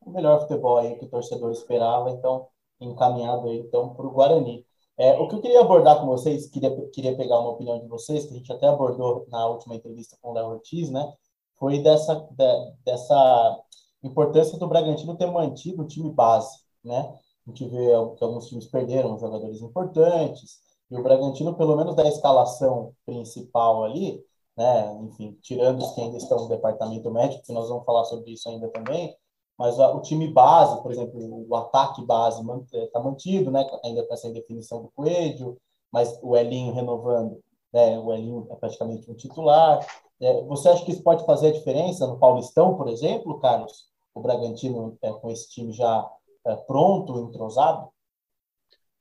o 0.00 0.10
melhor 0.10 0.40
futebol 0.40 0.78
aí 0.78 0.96
que 0.96 1.04
o 1.04 1.08
torcedor 1.08 1.50
esperava, 1.52 2.10
então 2.10 2.48
encaminhado 2.80 3.48
aí 3.48 3.58
então 3.58 3.94
para 3.94 4.06
o 4.06 4.10
Guarani. 4.10 4.64
É, 4.98 5.18
o 5.18 5.28
que 5.28 5.34
eu 5.34 5.40
queria 5.40 5.60
abordar 5.60 6.00
com 6.00 6.06
vocês, 6.06 6.48
queria, 6.48 6.74
queria 6.88 7.16
pegar 7.16 7.38
uma 7.38 7.50
opinião 7.50 7.78
de 7.78 7.86
vocês, 7.86 8.24
que 8.24 8.34
a 8.34 8.36
gente 8.36 8.52
até 8.52 8.66
abordou 8.66 9.26
na 9.28 9.46
última 9.46 9.74
entrevista 9.74 10.16
com 10.22 10.30
o 10.30 10.34
Léo 10.34 10.48
Ortiz, 10.48 10.90
né? 10.90 11.12
foi 11.58 11.82
dessa, 11.82 12.14
de, 12.30 12.72
dessa 12.84 13.60
importância 14.02 14.58
do 14.58 14.68
Bragantino 14.68 15.16
ter 15.16 15.26
mantido 15.26 15.82
o 15.82 15.86
time 15.86 16.10
base, 16.10 16.58
né? 16.84 17.18
A 17.46 17.50
gente 17.50 17.66
vê 17.68 17.88
que 18.16 18.24
alguns 18.24 18.48
times 18.48 18.66
perderam 18.66 19.18
jogadores 19.18 19.60
importantes, 19.60 20.60
e 20.90 20.96
o 20.96 21.02
Bragantino, 21.02 21.54
pelo 21.56 21.76
menos 21.76 21.96
da 21.96 22.06
escalação 22.06 22.94
principal 23.04 23.84
ali, 23.84 24.22
né? 24.56 24.98
Enfim, 25.02 25.38
tirando 25.42 25.82
os 25.82 25.92
que 25.92 26.00
ainda 26.00 26.16
estão 26.16 26.38
no 26.38 26.48
departamento 26.48 27.10
médico, 27.10 27.42
que 27.42 27.52
nós 27.52 27.68
vamos 27.68 27.84
falar 27.84 28.04
sobre 28.04 28.32
isso 28.32 28.48
ainda 28.48 28.68
também, 28.68 29.14
mas 29.58 29.78
o 29.78 30.00
time 30.00 30.28
base, 30.28 30.82
por 30.82 30.92
exemplo, 30.92 31.46
o 31.48 31.56
ataque 31.56 32.04
base 32.04 32.42
está 32.74 33.00
mantido, 33.00 33.50
né? 33.50 33.66
Ainda 33.84 34.06
com 34.06 34.12
essa 34.12 34.28
indefinição 34.28 34.82
do 34.82 34.90
Coelho, 34.94 35.56
mas 35.90 36.18
o 36.22 36.36
Elinho 36.36 36.74
renovando, 36.74 37.40
né? 37.72 37.98
O 37.98 38.12
Elinho 38.12 38.46
é 38.50 38.54
praticamente 38.54 39.10
um 39.10 39.14
titular. 39.14 39.86
É, 40.20 40.42
você 40.44 40.68
acha 40.68 40.84
que 40.84 40.92
isso 40.92 41.02
pode 41.02 41.24
fazer 41.24 41.48
a 41.48 41.52
diferença 41.52 42.06
no 42.06 42.18
Paulistão, 42.18 42.76
por 42.76 42.88
exemplo, 42.88 43.40
Carlos? 43.40 43.86
O 44.14 44.20
Bragantino 44.20 44.96
é, 45.02 45.12
com 45.12 45.30
esse 45.30 45.48
time 45.48 45.72
já 45.72 46.06
é, 46.46 46.54
pronto, 46.56 47.18
entrosado? 47.18 47.88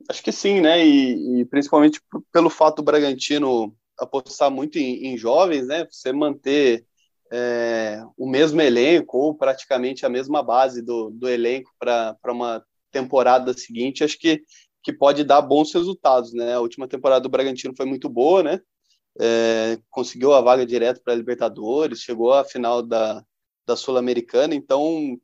Acho 0.10 0.24
que 0.24 0.32
sim, 0.32 0.62
né? 0.62 0.86
E, 0.86 1.42
e, 1.42 1.46
principalmente 1.46 2.02
pelo 2.32 2.50
fato 2.50 2.78
do 2.78 2.84
Bragantino 2.84 3.76
apostar 4.00 4.52
muito 4.52 4.78
em, 4.78 5.08
em 5.08 5.18
jovens, 5.18 5.68
né? 5.68 5.88
Você 5.90 6.12
manter 6.12 6.86
é, 7.32 8.04
o 8.18 8.28
mesmo 8.28 8.62
elenco 8.62 9.18
ou 9.18 9.36
praticamente 9.36 10.06
a 10.06 10.10
mesma 10.10 10.44
base 10.44 10.82
do, 10.82 11.10
do 11.10 11.28
elenco 11.28 11.72
para 11.80 12.16
uma 12.28 12.64
temporada 12.92 13.54
seguinte, 13.54 14.04
acho 14.04 14.18
que, 14.18 14.42
que 14.84 14.94
pode 14.94 15.24
dar 15.24 15.42
bons 15.42 15.74
resultados, 15.74 16.34
né? 16.34 16.54
A 16.54 16.62
última 16.62 16.88
temporada 16.88 17.22
do 17.22 17.30
Bragantino 17.30 17.74
foi 17.76 17.86
muito 17.86 18.08
boa, 18.08 18.44
né? 18.44 18.60
É, 19.20 19.78
conseguiu 19.90 20.34
a 20.34 20.42
vaga 20.42 20.66
direto 20.66 21.02
para 21.04 21.14
a 21.14 21.16
Libertadores, 21.16 22.02
chegou 22.02 22.34
à 22.34 22.44
final 22.44 22.82
da, 22.82 23.24
da 23.66 23.76
Sul-Americana, 23.76 24.54
então 24.54 25.18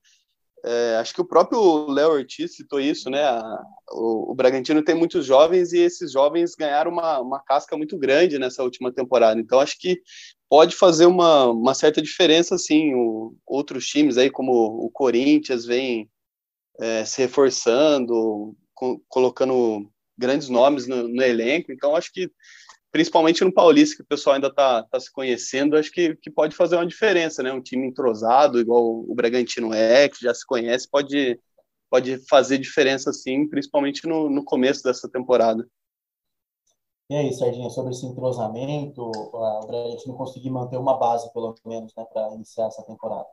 é, 0.63 0.97
acho 0.97 1.13
que 1.13 1.21
o 1.21 1.27
próprio 1.27 1.87
Léo 1.87 2.11
Ortiz 2.11 2.55
citou 2.55 2.79
isso, 2.79 3.09
né? 3.09 3.23
A, 3.23 3.63
o, 3.91 4.31
o, 4.31 4.35
Bragantino 4.35 4.83
tem 4.83 4.93
muitos 4.93 5.25
jovens 5.25 5.73
e 5.73 5.79
esses 5.79 6.11
jovens 6.11 6.53
ganharam 6.55 6.91
uma, 6.91 7.19
uma 7.19 7.39
casca 7.39 7.75
muito 7.75 7.97
grande 7.97 8.37
nessa 8.37 8.63
última 8.63 8.91
temporada. 8.91 9.39
Então 9.39 9.59
acho 9.59 9.79
que 9.79 9.99
pode 10.47 10.75
fazer 10.75 11.07
uma, 11.07 11.45
uma 11.47 11.73
certa 11.73 12.01
diferença, 12.01 12.57
sim. 12.57 12.93
O, 12.93 13.35
outros 13.45 13.87
times 13.87 14.17
aí, 14.17 14.29
como 14.29 14.51
o 14.51 14.89
Corinthians, 14.91 15.65
vem 15.65 16.09
é, 16.79 17.05
se 17.05 17.21
reforçando, 17.21 18.55
co 18.75 19.01
colocando 19.07 19.89
grandes 20.15 20.47
nomes 20.47 20.85
no, 20.85 21.07
no 21.07 21.23
elenco. 21.23 21.71
Então 21.71 21.95
acho 21.95 22.13
que 22.13 22.29
principalmente 22.91 23.43
no 23.43 23.53
Paulista, 23.53 23.95
que 23.95 24.01
o 24.01 24.05
pessoal 24.05 24.35
ainda 24.35 24.47
está 24.47 24.83
tá 24.83 24.99
se 24.99 25.11
conhecendo, 25.11 25.77
acho 25.77 25.91
que, 25.91 26.15
que 26.17 26.29
pode 26.29 26.55
fazer 26.55 26.75
uma 26.75 26.85
diferença, 26.85 27.41
né? 27.41 27.51
Um 27.51 27.61
time 27.61 27.87
entrosado, 27.87 28.59
igual 28.59 28.83
o 28.83 29.15
Bragantino 29.15 29.73
é, 29.73 30.09
que 30.09 30.21
já 30.21 30.33
se 30.33 30.45
conhece, 30.45 30.89
pode, 30.89 31.39
pode 31.89 32.17
fazer 32.27 32.57
diferença, 32.57 33.13
sim, 33.13 33.47
principalmente 33.47 34.05
no, 34.05 34.29
no 34.29 34.43
começo 34.43 34.83
dessa 34.83 35.09
temporada. 35.09 35.65
E 37.09 37.15
aí, 37.15 37.33
Serginho, 37.33 37.69
sobre 37.69 37.91
esse 37.91 38.05
entrosamento, 38.05 39.01
o 39.03 39.67
Bragantino 39.67 40.15
conseguir 40.15 40.49
manter 40.49 40.77
uma 40.77 40.97
base, 40.97 41.31
pelo 41.33 41.55
menos, 41.65 41.93
né, 41.95 42.05
para 42.05 42.33
iniciar 42.35 42.67
essa 42.67 42.83
temporada? 42.83 43.27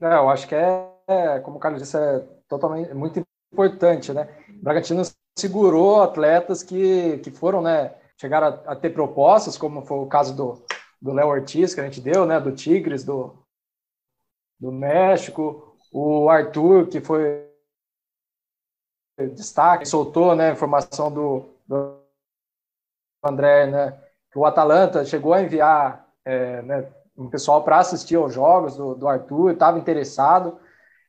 É, 0.00 0.14
eu 0.14 0.28
acho 0.28 0.48
que 0.48 0.54
é, 0.54 1.40
como 1.40 1.56
o 1.56 1.60
Carlos 1.60 1.80
disse, 1.80 1.96
é 1.96 2.20
totalmente 2.48 2.92
muito 2.92 3.22
importante, 3.52 4.12
né? 4.12 4.28
O 4.48 4.62
Bragantino 4.62 5.02
segurou 5.38 6.02
atletas 6.02 6.62
que, 6.62 7.18
que 7.18 7.30
foram, 7.30 7.62
né, 7.62 7.94
chegaram 8.22 8.46
a, 8.46 8.72
a, 8.72 8.76
ter 8.76 8.90
propostas, 8.90 9.58
como 9.58 9.82
foi 9.82 9.98
o 9.98 10.06
caso 10.06 10.34
do 10.34 10.62
do 11.02 11.12
Léo 11.12 11.26
Ortiz 11.26 11.74
que 11.74 11.80
a 11.80 11.84
gente 11.84 12.00
deu, 12.00 12.24
né, 12.24 12.38
do 12.38 12.52
Tigres, 12.52 13.02
do, 13.02 13.36
do 14.60 14.70
México, 14.70 15.76
o 15.92 16.30
Arthur, 16.30 16.86
que 16.86 17.00
foi 17.00 17.50
destaque, 19.34 19.84
soltou, 19.84 20.36
né, 20.36 20.52
informação 20.52 21.12
do, 21.12 21.44
do 21.66 21.98
André, 23.24 23.66
né, 23.66 24.00
que 24.30 24.38
o 24.38 24.46
Atalanta 24.46 25.04
chegou 25.04 25.34
a 25.34 25.42
enviar 25.42 26.08
é, 26.24 26.62
né, 26.62 26.88
um 27.18 27.28
pessoal 27.28 27.64
para 27.64 27.80
assistir 27.80 28.14
aos 28.14 28.32
jogos 28.32 28.76
do, 28.76 28.94
do 28.94 29.08
Arthur, 29.08 29.52
estava 29.52 29.78
interessado. 29.78 30.60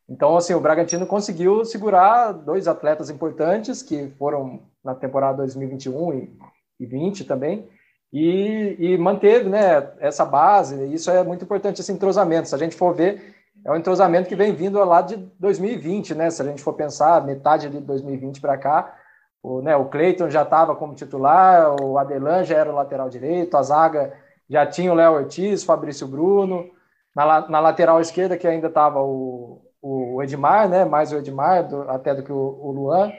Então, 0.09 0.35
assim, 0.35 0.55
o 0.55 0.59
Bragantino 0.59 1.05
conseguiu 1.05 1.63
segurar 1.63 2.31
dois 2.31 2.67
atletas 2.67 3.11
importantes 3.11 3.83
que 3.83 4.09
foram 4.17 4.63
na 4.83 4.95
temporada 4.95 5.37
2021 5.37 6.13
e 6.13 6.37
2020 6.85 7.25
também, 7.25 7.67
e, 8.11 8.75
e 8.79 8.97
manteve 8.97 9.49
né, 9.49 9.91
essa 9.99 10.23
base, 10.23 10.93
isso 10.93 11.09
é 11.09 11.23
muito 11.23 11.43
importante, 11.43 11.81
esse 11.81 11.91
entrosamento. 11.91 12.47
Se 12.47 12.55
a 12.55 12.59
gente 12.59 12.75
for 12.75 12.93
ver, 12.93 13.33
é 13.65 13.71
um 13.71 13.75
entrosamento 13.75 14.29
que 14.29 14.35
vem 14.35 14.53
vindo 14.53 14.83
lá 14.83 15.01
de 15.01 15.17
2020, 15.39 16.13
né? 16.13 16.29
Se 16.29 16.41
a 16.41 16.45
gente 16.45 16.61
for 16.61 16.73
pensar, 16.73 17.25
metade 17.25 17.69
de 17.69 17.79
2020 17.79 18.39
para 18.39 18.57
cá, 18.57 18.95
o, 19.41 19.61
né, 19.61 19.75
o 19.75 19.85
Cleiton 19.85 20.29
já 20.29 20.43
estava 20.43 20.75
como 20.75 20.95
titular, 20.95 21.75
o 21.81 21.97
Adelan 21.97 22.43
já 22.43 22.57
era 22.57 22.71
o 22.71 22.75
lateral 22.75 23.09
direito, 23.09 23.57
a 23.57 23.63
zaga 23.63 24.13
já 24.49 24.65
tinha 24.65 24.91
o 24.91 24.95
Léo 24.95 25.13
Ortiz, 25.13 25.63
Fabrício 25.63 26.07
Bruno, 26.07 26.69
na, 27.15 27.47
na 27.49 27.59
lateral 27.59 27.99
esquerda 27.99 28.37
que 28.37 28.47
ainda 28.47 28.67
estava 28.67 29.01
o, 29.01 29.61
o 29.81 30.21
Edmar, 30.21 30.69
né? 30.69 30.85
Mais 30.85 31.11
o 31.11 31.17
Edmar 31.17 31.67
do, 31.67 31.81
até 31.89 32.13
do 32.13 32.23
que 32.23 32.31
o, 32.31 32.37
o 32.37 32.71
Luan. 32.71 33.11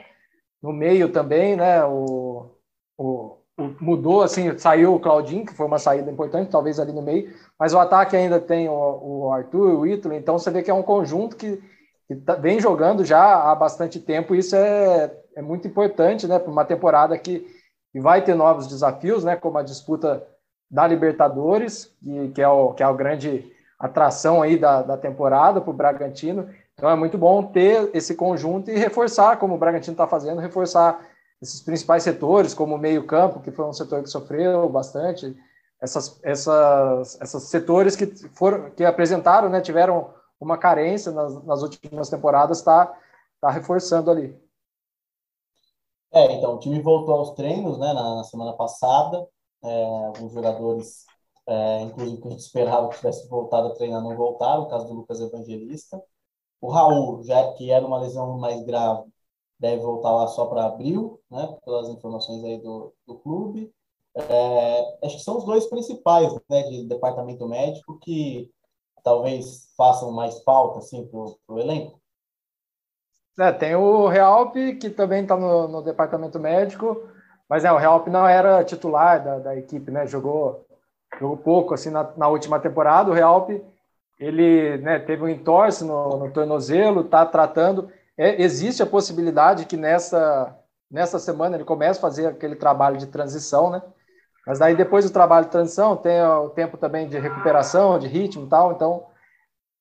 No 0.61 0.71
meio 0.71 1.11
também, 1.11 1.55
né? 1.55 1.83
O, 1.85 2.51
o 2.97 3.37
mudou, 3.57 4.21
assim, 4.21 4.57
saiu 4.57 4.93
o 4.93 4.99
Claudinho, 4.99 5.45
que 5.45 5.53
foi 5.53 5.65
uma 5.65 5.79
saída 5.79 6.11
importante, 6.11 6.51
talvez 6.51 6.79
ali 6.79 6.91
no 6.91 7.01
meio, 7.01 7.33
mas 7.57 7.73
o 7.73 7.79
ataque 7.79 8.15
ainda 8.15 8.39
tem 8.39 8.67
o, 8.67 8.73
o 8.73 9.31
Arthur, 9.31 9.79
o 9.79 9.87
Ítalo, 9.87 10.13
então 10.13 10.37
você 10.37 10.51
vê 10.51 10.61
que 10.61 10.69
é 10.69 10.73
um 10.73 10.83
conjunto 10.83 11.37
que, 11.37 11.61
que 12.07 12.15
tá, 12.15 12.35
vem 12.35 12.59
jogando 12.59 13.05
já 13.05 13.49
há 13.49 13.55
bastante 13.55 13.99
tempo, 13.99 14.35
e 14.35 14.39
isso 14.39 14.55
é, 14.55 15.11
é 15.35 15.41
muito 15.41 15.67
importante, 15.67 16.27
né, 16.27 16.37
para 16.37 16.51
uma 16.51 16.65
temporada 16.65 17.17
que, 17.17 17.47
que 17.93 17.99
vai 17.99 18.21
ter 18.21 18.35
novos 18.35 18.67
desafios, 18.67 19.23
né, 19.23 19.37
como 19.37 19.57
a 19.57 19.63
disputa 19.63 20.25
da 20.69 20.85
Libertadores, 20.85 21.95
que, 22.03 22.29
que, 22.29 22.41
é, 22.41 22.47
o, 22.49 22.73
que 22.73 22.83
é 22.83 22.85
a 22.85 22.91
grande 22.91 23.49
atração 23.79 24.41
aí 24.41 24.57
da, 24.57 24.81
da 24.81 24.97
temporada 24.97 25.61
para 25.61 25.71
o 25.71 25.73
Bragantino, 25.73 26.49
então 26.73 26.89
é 26.89 26.95
muito 26.95 27.17
bom 27.17 27.41
ter 27.41 27.89
esse 27.93 28.15
conjunto 28.15 28.69
e 28.69 28.77
reforçar, 28.77 29.37
como 29.37 29.55
o 29.55 29.57
Bragantino 29.57 29.93
está 29.93 30.05
fazendo, 30.05 30.41
reforçar 30.41 30.99
esses 31.45 31.61
principais 31.61 32.03
setores, 32.03 32.53
como 32.53 32.75
o 32.75 32.79
meio-campo, 32.79 33.39
que 33.39 33.51
foi 33.51 33.65
um 33.65 33.73
setor 33.73 34.01
que 34.01 34.09
sofreu 34.09 34.67
bastante, 34.67 35.35
essas, 35.79 36.19
essas, 36.23 37.21
esses 37.21 37.43
setores 37.43 37.95
que 37.95 38.07
foram 38.29 38.71
que 38.71 38.83
apresentaram, 38.83 39.47
né, 39.47 39.61
tiveram 39.61 40.13
uma 40.39 40.57
carência 40.57 41.11
nas, 41.11 41.43
nas 41.43 41.61
últimas 41.61 42.09
temporadas, 42.09 42.57
está 42.57 42.91
tá 43.39 43.49
reforçando 43.49 44.09
ali. 44.09 44.35
É, 46.11 46.31
então 46.33 46.55
o 46.55 46.59
time 46.59 46.81
voltou 46.81 47.15
aos 47.15 47.31
treinos, 47.31 47.77
né, 47.77 47.93
na, 47.93 48.15
na 48.15 48.23
semana 48.23 48.53
passada. 48.53 49.27
É, 49.63 50.05
alguns 50.05 50.31
jogadores, 50.31 51.05
é, 51.47 51.81
inclusive 51.81 52.21
que 52.21 52.27
a 52.27 52.31
gente 52.31 52.39
esperava 52.39 52.89
que 52.89 52.97
tivesse 52.97 53.27
voltado 53.27 53.67
a 53.67 53.73
treinar, 53.75 54.01
não 54.01 54.15
voltaram. 54.15 54.63
O 54.63 54.69
caso 54.69 54.87
do 54.87 54.93
Lucas 54.93 55.19
Evangelista. 55.19 56.01
O 56.61 56.71
Raul, 56.71 57.21
já 57.23 57.53
que 57.53 57.69
era 57.69 57.85
uma 57.85 57.99
lesão 57.99 58.37
mais 58.37 58.63
grave, 58.63 59.03
deve 59.65 59.81
voltar 59.81 60.11
lá 60.11 60.27
só 60.27 60.45
para 60.45 60.65
abril, 60.65 61.19
né, 61.29 61.57
pelas 61.65 61.89
informações 61.89 62.43
aí 62.43 62.59
do, 62.59 62.93
do 63.07 63.15
clube. 63.15 63.71
É, 64.15 64.97
acho 65.03 65.17
que 65.17 65.23
são 65.23 65.37
os 65.37 65.43
dois 65.43 65.65
principais 65.65 66.31
né, 66.47 66.61
de 66.63 66.87
departamento 66.87 67.47
médico 67.47 67.99
que 67.99 68.49
talvez 69.03 69.73
façam 69.75 70.11
mais 70.11 70.41
falta 70.43 70.79
assim, 70.79 71.05
para 71.07 71.55
o 71.55 71.59
elenco. 71.59 71.99
É, 73.39 73.51
tem 73.51 73.75
o 73.75 74.07
Realp, 74.07 74.55
que 74.79 74.89
também 74.89 75.23
está 75.23 75.35
no, 75.35 75.67
no, 75.67 75.81
departamento 75.81 76.39
médico, 76.39 77.09
mas 77.49 77.65
é, 77.65 77.71
o 77.71 77.77
Realp 77.77 78.07
não 78.07 78.25
era 78.25 78.63
titular 78.63 79.21
da, 79.21 79.39
da 79.39 79.57
equipe, 79.57 79.91
né? 79.91 80.07
Jogou, 80.07 80.65
jogou 81.19 81.37
pouco 81.37 81.73
assim 81.73 81.89
na, 81.89 82.03
na 82.15 82.27
última 82.29 82.59
temporada. 82.59 83.11
O 83.11 83.13
Realp 83.13 83.49
ele 84.17 84.77
né, 84.77 84.99
teve 84.99 85.23
um 85.23 85.27
entorse 85.27 85.83
no, 85.83 86.17
no 86.17 86.31
tornozelo, 86.31 87.01
está 87.01 87.25
tratando 87.25 87.91
é, 88.17 88.41
existe 88.41 88.81
a 88.81 88.85
possibilidade 88.85 89.65
que 89.65 89.77
nessa, 89.77 90.55
nessa 90.89 91.19
semana 91.19 91.55
ele 91.55 91.65
comece 91.65 91.99
a 91.99 92.01
fazer 92.01 92.27
aquele 92.27 92.55
trabalho 92.55 92.97
de 92.97 93.07
transição, 93.07 93.69
né? 93.69 93.81
Mas 94.47 94.59
daí 94.59 94.75
depois 94.75 95.03
do 95.05 95.11
trabalho 95.11 95.45
de 95.45 95.51
transição 95.51 95.97
tem 95.97 96.21
o 96.21 96.49
tempo 96.49 96.77
também 96.77 97.07
de 97.07 97.17
recuperação, 97.17 97.97
de 97.97 98.07
ritmo 98.07 98.45
e 98.45 98.49
tal, 98.49 98.73
então 98.73 99.07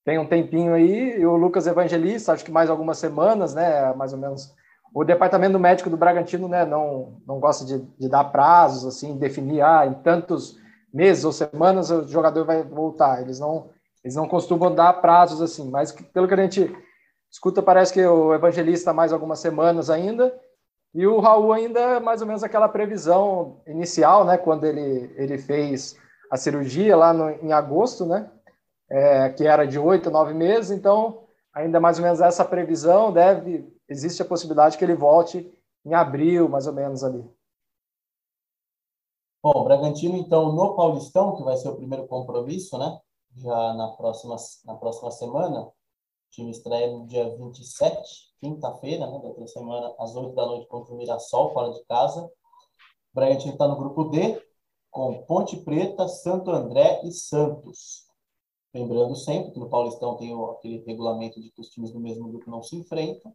tem 0.05 0.19
um 0.19 0.27
tempinho 0.27 0.75
aí, 0.75 1.19
e 1.19 1.27
o 1.27 1.37
Lucas 1.37 1.67
Evangelista, 1.67 2.33
acho 2.33 2.45
que 2.45 2.51
mais 2.51 2.69
algumas 2.69 2.99
semanas, 2.99 3.55
né, 3.55 3.93
mais 3.95 4.13
ou 4.13 4.19
menos. 4.19 4.53
O 4.95 5.03
departamento 5.03 5.59
médico 5.59 5.91
do 5.91 5.97
Bragantino, 5.97 6.47
né, 6.47 6.65
não, 6.65 7.21
não 7.27 7.41
gosta 7.41 7.65
de, 7.65 7.81
de 7.99 8.09
dar 8.09 8.25
prazos, 8.25 8.85
assim, 8.85 9.17
definir, 9.17 9.63
ah, 9.63 9.87
em 9.87 9.95
tantos 9.95 10.59
meses 10.93 11.25
ou 11.25 11.33
semanas 11.33 11.91
o 11.91 12.07
jogador 12.07 12.45
vai 12.45 12.63
voltar. 12.63 13.23
Eles 13.23 13.41
não, 13.41 13.71
eles 14.05 14.15
não 14.15 14.29
costumam 14.29 14.73
dar 14.73 14.93
prazos 14.95 15.43
assim, 15.43 15.69
mas 15.69 15.91
pelo 15.91 16.29
que 16.29 16.35
a 16.35 16.37
gente 16.37 16.71
Escuta, 17.35 17.61
parece 17.61 17.93
que 17.93 18.07
o 18.07 18.33
Evangelista 18.33 18.93
mais 18.93 19.13
algumas 19.13 19.41
semanas 19.41 19.91
ainda, 19.91 20.33
e 20.95 21.05
o 21.05 21.19
Raul 21.19 21.53
ainda 21.53 21.99
mais 21.99 22.21
ou 22.21 22.29
menos 22.29 22.45
aquela 22.45 22.69
previsão 22.69 23.61
inicial, 23.67 24.25
né, 24.25 24.39
quando 24.39 24.63
ele, 24.63 25.13
ele 25.17 25.37
fez 25.37 25.99
a 26.31 26.37
cirurgia 26.37 26.97
lá 26.97 27.13
no, 27.13 27.29
em 27.29 27.53
agosto, 27.53 28.07
né, 28.07 28.31
é, 28.89 29.31
que 29.31 29.49
era 29.49 29.67
de 29.67 29.81
oito, 29.81 30.13
nove 30.13 30.33
meses, 30.33 30.71
então 30.71 31.25
ainda 31.53 31.81
mais 31.81 31.99
ou 31.99 32.05
menos 32.05 32.21
essa 32.21 32.45
previsão 32.45 33.13
deve 33.13 33.69
existe 33.89 34.23
a 34.23 34.25
possibilidade 34.25 34.79
que 34.79 34.85
ele 34.85 34.95
volte 34.95 35.53
em 35.85 35.93
abril, 35.93 36.49
mais 36.49 36.69
ou 36.69 36.73
menos 36.73 37.03
ali. 37.03 37.29
Bom, 39.43 39.65
Bragantino, 39.65 40.17
então, 40.17 40.53
no 40.53 40.77
Paulistão, 40.77 41.35
que 41.35 41.43
vai 41.43 41.57
ser 41.57 41.69
o 41.69 41.75
primeiro 41.75 42.07
compromisso, 42.07 42.79
né? 42.79 42.97
Já 43.35 43.75
na 43.75 43.89
próxima, 43.89 44.37
na 44.65 44.77
próxima 44.77 45.11
semana. 45.11 45.69
Time 46.35 46.51
estreia 46.51 46.91
no 46.91 47.07
dia 47.07 47.29
27, 47.37 48.35
quinta-feira, 48.41 49.07
né? 49.07 49.19
Da 49.21 49.29
outra 49.29 49.47
semana, 49.47 49.95
às 50.01 50.17
8 50.17 50.35
da 50.35 50.47
noite, 50.47 50.67
contra 50.67 50.93
o 50.93 50.97
Mirassol, 50.97 51.53
fora 51.53 51.73
de 51.73 51.85
casa. 51.85 52.25
O 52.25 52.31
Bragantino 53.15 53.53
está 53.53 53.69
no 53.69 53.77
grupo 53.77 54.05
D, 54.05 54.43
com 54.91 55.23
Ponte 55.27 55.57
Preta, 55.59 56.09
Santo 56.09 56.51
André 56.51 57.01
e 57.05 57.13
Santos. 57.13 58.05
Lembrando 58.75 59.15
sempre 59.15 59.53
que 59.53 59.61
no 59.61 59.71
Paulistão 59.71 60.17
tem 60.17 60.35
aquele 60.51 60.85
regulamento 60.85 61.41
de 61.41 61.53
que 61.53 61.61
os 61.61 61.69
times 61.69 61.93
do 61.93 62.01
mesmo 62.01 62.29
grupo 62.29 62.51
não 62.51 62.63
se 62.65 62.75
enfrentam. 62.75 63.33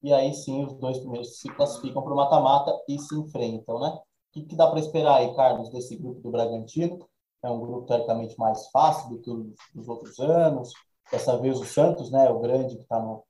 E 0.00 0.12
aí 0.12 0.32
sim, 0.32 0.64
os 0.64 0.74
dois 0.74 0.98
primeiros 0.98 1.40
se 1.40 1.48
classificam 1.48 2.02
para 2.02 2.12
o 2.12 2.16
mata-mata 2.16 2.72
e 2.88 3.00
se 3.00 3.18
enfrentam, 3.18 3.80
né? 3.80 3.88
O 3.88 4.02
que, 4.30 4.44
que 4.44 4.54
dá 4.54 4.68
para 4.68 4.78
esperar 4.78 5.16
aí, 5.16 5.34
Carlos, 5.34 5.70
desse 5.70 5.96
grupo 5.96 6.20
do 6.20 6.30
Bragantino? 6.30 7.04
É 7.42 7.50
um 7.50 7.58
grupo 7.58 7.86
teoricamente 7.86 8.38
mais 8.38 8.68
fácil 8.70 9.10
do 9.10 9.20
que 9.20 9.30
os 9.76 9.88
outros 9.88 10.20
anos. 10.20 10.72
Dessa 11.10 11.38
vez 11.38 11.58
o 11.58 11.64
Santos, 11.64 12.10
né, 12.10 12.28
o 12.28 12.38
grande 12.40 12.76
que 12.76 12.82
está 12.82 13.00
no, 13.00 13.24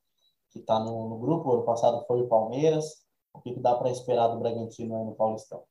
que 0.51 0.61
tá 0.61 0.79
no, 0.79 1.09
no, 1.09 1.19
grupo. 1.19 1.49
O 1.49 1.55
ano 1.55 1.65
passado 1.65 2.05
foi 2.07 2.21
o 2.21 2.29
Palmeiras. 2.29 2.85
O 3.33 3.41
que, 3.41 3.55
que 3.55 3.61
dá 3.61 3.75
para 3.75 3.91
esperar 3.91 4.29
do 4.29 4.39
Bragantino 4.39 4.97
aí 4.97 5.05
no 5.05 5.15
Paulistão? 5.15 5.63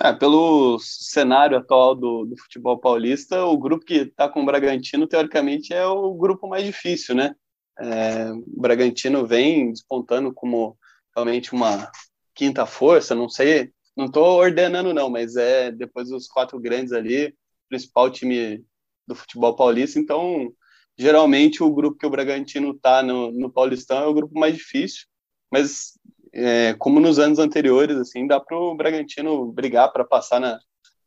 É, 0.00 0.12
pelo 0.12 0.78
cenário 0.78 1.56
atual 1.56 1.94
do, 1.94 2.26
do 2.26 2.36
futebol 2.36 2.78
paulista, 2.78 3.44
o 3.46 3.56
grupo 3.56 3.84
que 3.84 3.94
está 3.94 4.28
com 4.28 4.42
o 4.42 4.44
Bragantino, 4.44 5.06
teoricamente, 5.06 5.72
é 5.72 5.86
o 5.86 6.12
grupo 6.14 6.46
mais 6.46 6.64
difícil, 6.64 7.14
né? 7.14 7.34
É, 7.78 8.30
o 8.30 8.60
Bragantino 8.60 9.26
vem 9.26 9.70
despontando 9.70 10.34
como 10.34 10.76
realmente 11.14 11.52
uma 11.52 11.90
quinta 12.34 12.66
força, 12.66 13.14
não 13.14 13.28
sei 13.28 13.72
não 13.96 14.04
estou 14.04 14.38
ordenando, 14.38 14.92
não, 14.92 15.08
mas 15.08 15.36
é 15.36 15.72
depois 15.72 16.10
dos 16.10 16.28
quatro 16.28 16.60
grandes 16.60 16.92
ali, 16.92 17.34
principal 17.66 18.10
time 18.10 18.62
do 19.06 19.14
futebol 19.14 19.56
paulista. 19.56 19.98
Então, 19.98 20.52
geralmente, 20.96 21.62
o 21.62 21.72
grupo 21.72 21.98
que 21.98 22.06
o 22.06 22.10
Bragantino 22.10 22.72
está 22.72 23.02
no, 23.02 23.30
no 23.30 23.50
Paulistão 23.50 23.98
é 23.98 24.06
o 24.06 24.14
grupo 24.14 24.38
mais 24.38 24.54
difícil. 24.54 25.06
Mas, 25.50 25.98
é, 26.32 26.74
como 26.74 27.00
nos 27.00 27.18
anos 27.18 27.38
anteriores, 27.38 27.96
assim, 27.96 28.26
dá 28.26 28.40
para 28.40 28.58
o 28.58 28.74
Bragantino 28.74 29.52
brigar 29.52 29.92
para 29.92 30.04
passar 30.04 30.40
na, 30.40 30.58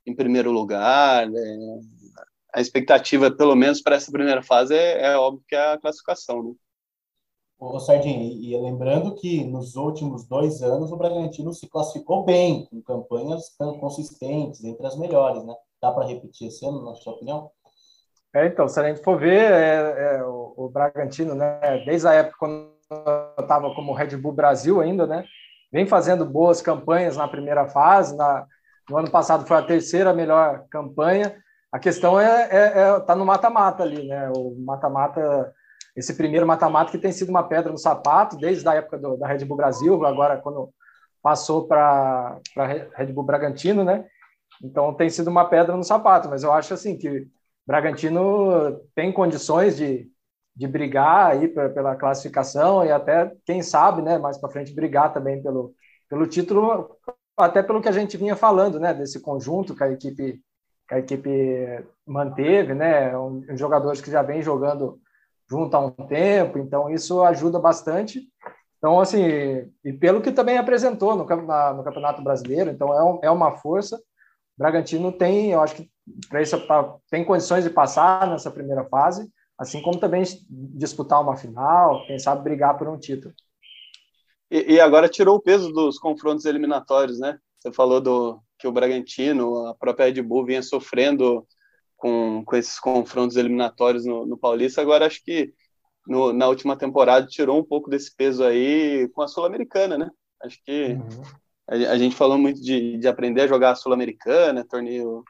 em 0.05 0.15
primeiro 0.15 0.51
lugar. 0.51 1.27
É, 1.27 1.57
a 2.53 2.61
expectativa, 2.61 3.29
pelo 3.29 3.55
menos 3.55 3.81
para 3.81 3.95
essa 3.95 4.11
primeira 4.11 4.41
fase, 4.41 4.73
é, 4.73 5.11
é 5.11 5.17
óbvio 5.17 5.43
que 5.47 5.55
é 5.55 5.73
a 5.73 5.77
classificação. 5.77 6.43
Né? 6.43 6.53
Ô, 7.59 7.79
Sardinha, 7.79 8.23
e, 8.23 8.57
lembrando 8.57 9.15
que 9.15 9.43
nos 9.43 9.75
últimos 9.75 10.25
dois 10.25 10.63
anos 10.63 10.91
o 10.91 10.97
Bragantino 10.97 11.53
se 11.53 11.67
classificou 11.67 12.23
bem, 12.23 12.65
com 12.65 12.81
campanhas 12.81 13.55
consistentes, 13.79 14.63
entre 14.63 14.87
as 14.87 14.97
melhores, 14.97 15.43
né? 15.43 15.53
Dá 15.81 15.91
para 15.91 16.07
repetir 16.07 16.47
esse 16.47 16.65
ano, 16.65 16.83
na 16.83 16.95
sua 16.95 17.13
opinião? 17.13 17.51
É, 18.33 18.45
então, 18.45 18.67
se 18.67 18.79
a 18.79 18.83
gente 18.83 19.03
for 19.03 19.17
ver, 19.19 19.51
é, 19.51 20.17
é, 20.17 20.23
o, 20.23 20.53
o, 20.55 20.69
Bragantino, 20.69 21.33
né, 21.33 21.83
desde 21.85 22.07
a 22.07 22.13
época 22.13 22.37
quando 22.39 22.71
eu 22.91 23.43
estava 23.43 23.73
como 23.73 23.93
Red 23.93 24.15
Bull 24.17 24.33
Brasil 24.33 24.79
ainda, 24.79 25.07
né, 25.07 25.25
vem 25.71 25.87
fazendo 25.87 26.25
boas 26.25 26.61
campanhas 26.61 27.17
na 27.17 27.27
primeira 27.27 27.67
fase, 27.67 28.15
na, 28.15 28.45
no 28.87 28.97
ano 28.97 29.09
passado 29.09 29.47
foi 29.47 29.57
a 29.57 29.63
terceira 29.63 30.13
melhor 30.13 30.63
campanha, 30.69 31.35
a 31.71 31.79
questão 31.79 32.19
é, 32.19 32.49
é, 32.51 32.79
é 32.79 32.99
tá 32.99 33.15
no 33.15 33.25
mata-mata 33.25 33.81
ali, 33.81 34.07
né, 34.07 34.31
o 34.35 34.55
mata-mata 34.59 35.51
esse 35.95 36.15
primeiro 36.15 36.45
mata-mata 36.45 36.91
que 36.91 36.97
tem 36.97 37.11
sido 37.11 37.29
uma 37.29 37.43
pedra 37.43 37.71
no 37.71 37.77
sapato 37.77 38.37
desde 38.37 38.67
a 38.67 38.75
época 38.75 38.97
do, 38.97 39.17
da 39.17 39.27
Red 39.27 39.43
Bull 39.43 39.57
Brasil, 39.57 40.05
agora 40.05 40.37
quando 40.37 40.69
passou 41.21 41.67
para 41.67 42.39
Red 42.95 43.07
Bull 43.07 43.25
Bragantino, 43.25 43.83
né? 43.83 44.05
Então 44.63 44.93
tem 44.93 45.09
sido 45.09 45.29
uma 45.29 45.45
pedra 45.45 45.75
no 45.75 45.83
sapato, 45.83 46.29
mas 46.29 46.43
eu 46.43 46.53
acho 46.53 46.73
assim 46.73 46.97
que 46.97 47.27
Bragantino 47.69 48.81
tem 48.95 49.13
condições 49.13 49.77
de, 49.77 50.11
de 50.55 50.67
brigar 50.67 51.27
aí 51.29 51.47
pela 51.47 51.95
classificação 51.95 52.83
e 52.83 52.91
até 52.91 53.31
quem 53.45 53.61
sabe, 53.61 54.01
né, 54.01 54.17
mais 54.17 54.39
para 54.39 54.49
frente 54.49 54.73
brigar 54.73 55.13
também 55.13 55.39
pelo 55.43 55.75
pelo 56.09 56.25
título, 56.25 56.97
até 57.37 57.61
pelo 57.61 57.79
que 57.79 57.87
a 57.87 57.91
gente 57.91 58.17
vinha 58.17 58.35
falando, 58.35 58.79
né, 58.79 58.91
desse 58.91 59.21
conjunto 59.21 59.75
que 59.75 59.83
a 59.83 59.91
equipe 59.91 60.41
que 60.87 60.95
a 60.95 60.97
equipe 60.97 61.85
manteve, 62.07 62.73
né, 62.73 63.15
um, 63.15 63.45
jogadores 63.55 64.01
que 64.01 64.09
já 64.09 64.23
vem 64.23 64.41
jogando 64.41 64.99
junto 65.47 65.77
há 65.77 65.79
um 65.79 65.91
tempo, 65.91 66.57
então 66.57 66.89
isso 66.89 67.21
ajuda 67.21 67.59
bastante. 67.59 68.27
Então, 68.79 68.99
assim, 68.99 69.21
e 69.85 69.93
pelo 69.93 70.23
que 70.23 70.31
também 70.31 70.57
apresentou 70.57 71.15
no, 71.15 71.23
no 71.23 71.83
Campeonato 71.83 72.23
Brasileiro, 72.23 72.71
então 72.71 72.91
é, 72.91 73.03
um, 73.03 73.19
é 73.21 73.29
uma 73.29 73.57
força. 73.57 74.01
Bragantino 74.59 75.13
tem, 75.13 75.51
eu 75.51 75.61
acho 75.61 75.73
que 75.73 75.89
para 76.27 76.41
isso 76.41 76.59
pra, 76.67 76.97
tem 77.09 77.23
condições 77.23 77.63
de 77.63 77.69
passar 77.69 78.27
nessa 78.27 78.51
primeira 78.51 78.83
fase, 78.83 79.31
assim 79.57 79.81
como 79.81 79.97
também 79.97 80.21
disputar 80.49 81.21
uma 81.21 81.37
final, 81.37 82.05
quem 82.05 82.19
sabe 82.19 82.43
brigar 82.43 82.77
por 82.77 82.89
um 82.89 82.99
título. 82.99 83.33
E, 84.51 84.73
e 84.73 84.81
agora 84.81 85.07
tirou 85.07 85.37
o 85.37 85.41
peso 85.41 85.71
dos 85.71 85.97
confrontos 85.97 86.43
eliminatórios, 86.43 87.19
né? 87.19 87.39
Você 87.57 87.71
falou 87.71 88.01
do 88.01 88.41
que 88.57 88.67
o 88.67 88.71
Bragantino, 88.71 89.65
a 89.67 89.75
própria 89.75 90.07
Red 90.07 90.21
Bull 90.21 90.45
vinha 90.45 90.61
sofrendo 90.61 91.47
com, 91.95 92.43
com 92.43 92.55
esses 92.57 92.77
confrontos 92.81 93.37
eliminatórios 93.37 94.05
no, 94.05 94.25
no 94.25 94.37
Paulista. 94.37 94.81
Agora, 94.81 95.05
acho 95.05 95.23
que 95.23 95.53
no, 96.05 96.33
na 96.33 96.49
última 96.49 96.75
temporada 96.75 97.27
tirou 97.27 97.57
um 97.57 97.63
pouco 97.63 97.89
desse 97.89 98.13
peso 98.13 98.43
aí 98.43 99.07
com 99.13 99.21
a 99.21 99.27
Sul-Americana, 99.27 99.97
né? 99.97 100.09
Acho 100.43 100.57
que 100.65 100.93
uhum. 100.93 101.21
A, 101.69 101.97
gente 101.97 102.15
falou 102.15 102.37
muito 102.37 102.61
de, 102.61 102.97
de 102.97 103.07
aprender 103.07 103.41
a 103.41 103.47
jogar 103.47 103.75
Sul-Americana, 103.75 104.65
torneio 104.65 105.23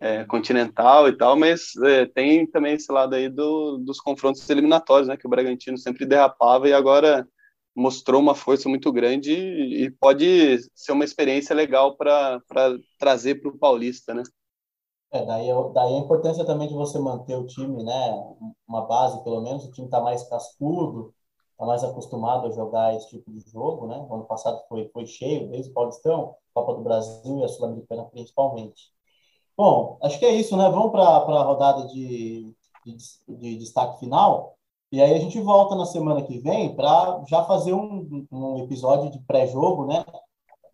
é, 0.00 0.24
continental 0.24 1.08
e 1.08 1.16
tal, 1.16 1.36
mas 1.36 1.74
é, 1.84 2.06
tem 2.06 2.46
também 2.46 2.74
esse 2.74 2.90
lado 2.90 3.14
aí 3.14 3.28
do, 3.28 3.78
dos 3.78 4.00
confrontos 4.00 4.48
eliminatórios, 4.48 5.08
né? 5.08 5.16
Que 5.16 5.26
o 5.26 5.30
Bragantino 5.30 5.76
sempre 5.76 6.06
derrapava 6.06 6.68
e 6.68 6.72
agora 6.72 7.28
mostrou 7.74 8.20
uma 8.20 8.34
força 8.34 8.68
muito 8.68 8.90
grande 8.90 9.32
e, 9.32 9.84
e 9.84 9.90
pode 9.90 10.58
ser 10.74 10.92
uma 10.92 11.04
experiência 11.04 11.54
legal 11.54 11.96
para 11.96 12.40
trazer 12.98 13.40
para 13.40 13.50
o 13.50 13.58
Paulista, 13.58 14.14
né? 14.14 14.22
É, 15.12 15.24
daí, 15.24 15.46
daí 15.72 15.94
a 15.94 15.98
importância 15.98 16.44
também 16.44 16.68
de 16.68 16.74
você 16.74 16.98
manter 16.98 17.36
o 17.36 17.46
time, 17.46 17.84
né? 17.84 18.34
Uma 18.66 18.86
base, 18.86 19.22
pelo 19.22 19.40
menos, 19.40 19.64
o 19.64 19.70
time 19.72 19.86
está 19.86 20.00
mais 20.00 20.22
cascudo, 20.28 21.14
está 21.56 21.64
mais 21.64 21.82
acostumado 21.82 22.46
a 22.46 22.50
jogar 22.50 22.94
esse 22.94 23.08
tipo 23.08 23.30
de 23.30 23.40
jogo, 23.50 23.86
né? 23.86 23.96
O 24.08 24.14
ano 24.14 24.24
passado 24.24 24.62
foi, 24.68 24.88
foi 24.92 25.06
cheio, 25.06 25.48
desde 25.48 25.70
o 25.70 25.74
Paulistão, 25.74 26.36
Copa 26.54 26.74
do 26.74 26.82
Brasil 26.82 27.38
e 27.40 27.44
a 27.44 27.48
Sul-Americana 27.48 28.04
principalmente. 28.04 28.92
Bom, 29.56 29.98
acho 30.02 30.18
que 30.18 30.26
é 30.26 30.34
isso, 30.34 30.54
né? 30.56 30.68
Vamos 30.68 30.92
para 30.92 31.02
a 31.02 31.42
rodada 31.42 31.86
de, 31.88 32.54
de, 32.84 32.96
de, 33.26 33.56
destaque 33.56 33.98
final. 33.98 34.58
E 34.92 35.00
aí 35.00 35.14
a 35.14 35.18
gente 35.18 35.40
volta 35.40 35.74
na 35.74 35.86
semana 35.86 36.22
que 36.22 36.38
vem 36.38 36.76
para 36.76 37.24
já 37.26 37.42
fazer 37.44 37.72
um, 37.72 38.26
um 38.30 38.58
episódio 38.64 39.10
de 39.10 39.18
pré-jogo, 39.20 39.86
né? 39.86 40.04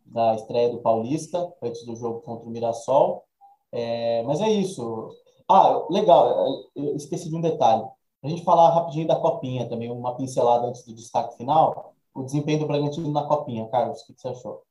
Da 0.05 0.35
estreia 0.35 0.71
do 0.71 0.83
Paulista, 0.83 1.53
antes 1.63 1.87
do 1.87 1.95
jogo 1.95 2.23
contra 2.23 2.47
o 2.47 2.51
Mirassol. 2.51 3.25
É, 3.71 4.23
mas 4.25 4.41
é 4.41 4.51
isso. 4.51 5.11
Ah, 5.49 5.87
legal, 5.91 6.47
eu 6.75 6.97
esqueci 6.97 7.29
de 7.31 7.37
um 7.37 7.41
detalhe. 7.41 7.85
A 8.23 8.29
gente 8.29 8.45
falar 8.45 8.73
rapidinho 8.73 9.09
da 9.09 9.17
Copinha 9.17 9.69
também, 9.69 9.91
uma 9.91 10.17
pincelada 10.17 10.67
antes 10.67 10.85
do 10.85 10.95
destaque 10.95 11.37
final. 11.37 11.95
O 12.15 12.23
desempenho 12.23 12.61
do 12.61 12.67
Bragantino 12.67 13.11
na 13.11 13.25
Copinha, 13.25 13.67
Carlos, 13.69 14.01
o 14.01 14.07
que 14.07 14.15
você 14.17 14.29
achou? 14.29 14.63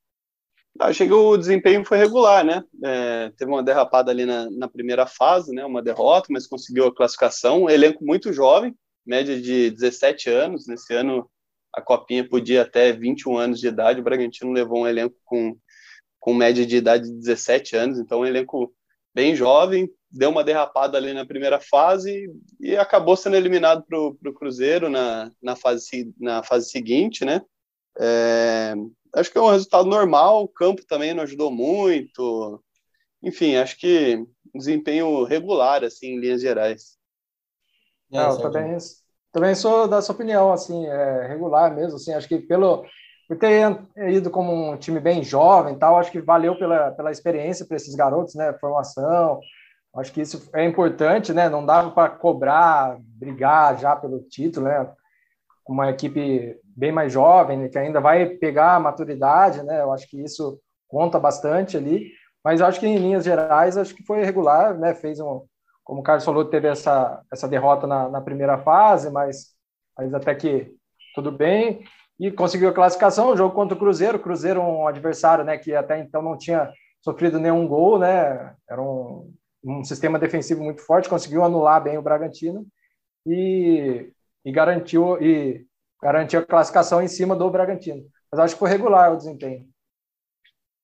Achei 0.80 1.06
que 1.06 1.14
o 1.14 1.36
desempenho 1.36 1.84
foi 1.86 1.98
regular, 1.98 2.46
né? 2.46 2.64
É, 2.84 3.30
teve 3.36 3.52
uma 3.52 3.62
derrapada 3.62 4.10
ali 4.10 4.26
na, 4.26 4.50
na, 4.50 4.70
primeira 4.70 5.06
fase, 5.06 5.54
né? 5.54 5.66
Uma 5.66 5.82
derrota, 5.82 6.28
mas 6.30 6.48
conseguiu 6.48 6.88
a 6.88 6.96
classificação. 6.96 7.64
Um 7.64 7.70
elenco 7.70 8.06
muito 8.06 8.32
jovem, 8.32 8.74
média 9.06 9.40
de 9.40 9.72
17 9.72 10.30
anos. 10.30 10.68
Nesse 10.68 10.94
ano, 10.94 11.30
a 11.76 11.82
Copinha 11.82 12.28
podia 12.28 12.62
até 12.62 12.94
21 12.94 13.38
anos 13.38 13.60
de 13.60 13.68
idade. 13.68 14.00
O 14.00 14.04
Bragantino 14.04 14.54
levou 14.54 14.84
um 14.84 14.88
elenco 14.88 15.16
com, 15.26 15.58
com 16.22 16.34
média 16.34 16.66
de 16.66 16.78
idade 16.78 17.04
de 17.10 17.18
17 17.18 17.76
anos, 17.76 18.00
então 18.00 18.22
um 18.22 18.26
elenco 18.26 18.74
bem 19.14 19.36
jovem, 19.36 19.90
deu 20.12 20.30
uma 20.30 20.44
derrapada 20.44 20.98
ali 20.98 21.14
na 21.14 21.26
primeira 21.26 21.60
fase 21.60 22.30
e 22.60 22.76
acabou 22.76 23.16
sendo 23.16 23.36
eliminado 23.36 23.84
para 23.88 24.00
o 24.00 24.34
Cruzeiro 24.34 24.90
na, 24.90 25.32
na, 25.42 25.56
fase, 25.56 26.14
na 26.20 26.44
fase 26.44 26.70
seguinte, 26.70 27.24
né? 27.24 27.42
É, 27.98 28.74
acho 29.16 29.32
que 29.32 29.38
é 29.38 29.42
um 29.42 29.50
resultado 29.50 29.88
normal, 29.88 30.44
o 30.44 30.48
campo 30.48 30.86
também 30.86 31.14
não 31.14 31.24
ajudou 31.24 31.52
muito, 31.52 32.62
enfim, 33.24 33.56
acho 33.56 33.78
que 33.78 34.26
desempenho 34.54 35.24
regular, 35.24 35.84
assim, 35.84 36.08
em 36.08 36.20
linhas 36.20 36.42
gerais. 36.42 36.98
É, 38.14 38.26
eu 38.26 38.38
também, 38.40 38.78
também 39.32 39.56
sou 39.56 39.88
da 39.88 40.02
sua 40.02 40.14
opinião, 40.14 40.52
assim, 40.52 40.86
é 40.86 41.28
regular 41.28 41.74
mesmo, 41.74 41.96
assim, 41.96 42.14
acho 42.14 42.28
que 42.28 42.40
pelo, 42.40 42.86
por 43.28 43.38
ter 43.38 43.80
ido 44.10 44.30
como 44.30 44.72
um 44.74 44.78
time 44.78 45.00
bem 45.00 45.24
jovem 45.24 45.78
tal, 45.78 45.98
acho 45.98 46.12
que 46.12 46.20
valeu 46.20 46.58
pela, 46.58 46.92
pela 46.92 47.12
experiência 47.12 47.66
para 47.66 47.78
esses 47.78 47.96
garotos, 47.96 48.36
né? 48.36 48.54
Formação, 48.60 49.40
Acho 49.96 50.14
que 50.14 50.22
isso 50.22 50.50
é 50.54 50.66
importante, 50.66 51.34
né? 51.34 51.50
Não 51.50 51.66
dava 51.66 51.92
para 51.92 52.10
cobrar, 52.10 52.98
brigar 53.00 53.78
já 53.78 53.96
pelo 53.96 54.22
título, 54.22 54.68
né? 54.68 54.90
Uma 55.68 55.90
equipe 55.90 56.58
bem 56.64 56.92
mais 56.92 57.12
jovem, 57.12 57.58
né? 57.58 57.70
que 57.70 57.78
ainda 57.78 58.00
vai 58.00 58.26
pegar 58.26 58.76
a 58.76 58.80
maturidade, 58.80 59.64
né? 59.64 59.82
Eu 59.82 59.92
acho 59.92 60.08
que 60.08 60.22
isso 60.22 60.60
conta 60.88 61.20
bastante 61.20 61.76
ali. 61.76 62.12
Mas 62.44 62.62
acho 62.62 62.80
que 62.80 62.88
em 62.88 62.98
linhas 62.98 63.24
gerais, 63.24 63.78
acho 63.78 63.94
que 63.94 64.04
foi 64.04 64.24
regular, 64.24 64.78
né? 64.78 64.94
Fez 64.96 65.20
um, 65.20 65.46
como 65.84 66.00
o 66.00 66.04
Carlos 66.04 66.26
falou, 66.26 66.46
teve 66.46 66.68
essa, 66.68 67.22
essa 67.32 67.48
derrota 67.48 67.86
na, 67.86 68.10
na 68.10 68.22
primeira 68.22 68.58
fase, 68.58 69.10
mas, 69.12 69.54
mas 69.98 70.14
até 70.14 70.34
que 70.34 70.74
tudo 71.14 71.32
bem. 71.32 71.84
E 72.20 72.32
conseguiu 72.32 72.70
a 72.70 72.74
classificação, 72.74 73.30
o 73.30 73.38
jogo 73.38 73.54
contra 73.54 73.76
o 73.76 73.80
Cruzeiro. 73.80 74.18
O 74.18 74.22
Cruzeiro, 74.22 74.62
um 74.62 74.88
adversário 74.88 75.44
né, 75.44 75.58
que 75.58 75.76
até 75.76 76.00
então 76.00 76.22
não 76.22 76.38
tinha 76.38 76.72
sofrido 77.02 77.40
nenhum 77.40 77.68
gol, 77.68 78.00
né? 78.00 78.56
Era 78.70 78.82
um, 78.82 79.32
um 79.64 79.84
sistema 79.84 80.18
defensivo 80.18 80.64
muito 80.64 80.82
forte, 80.82 81.10
conseguiu 81.10 81.44
anular 81.44 81.84
bem 81.84 81.98
o 81.98 82.02
Bragantino 82.02 82.66
e, 83.26 84.12
e 84.44 84.52
garantiu 84.52 85.22
e 85.22 85.66
garantiu 86.02 86.40
a 86.40 86.46
classificação 86.46 87.02
em 87.02 87.08
cima 87.08 87.36
do 87.36 87.50
Bragantino. 87.50 88.06
Mas 88.32 88.40
acho 88.40 88.56
que 88.56 88.60
foi 88.60 88.70
regular 88.70 89.14
o 89.14 89.18
desempenho. 89.18 89.68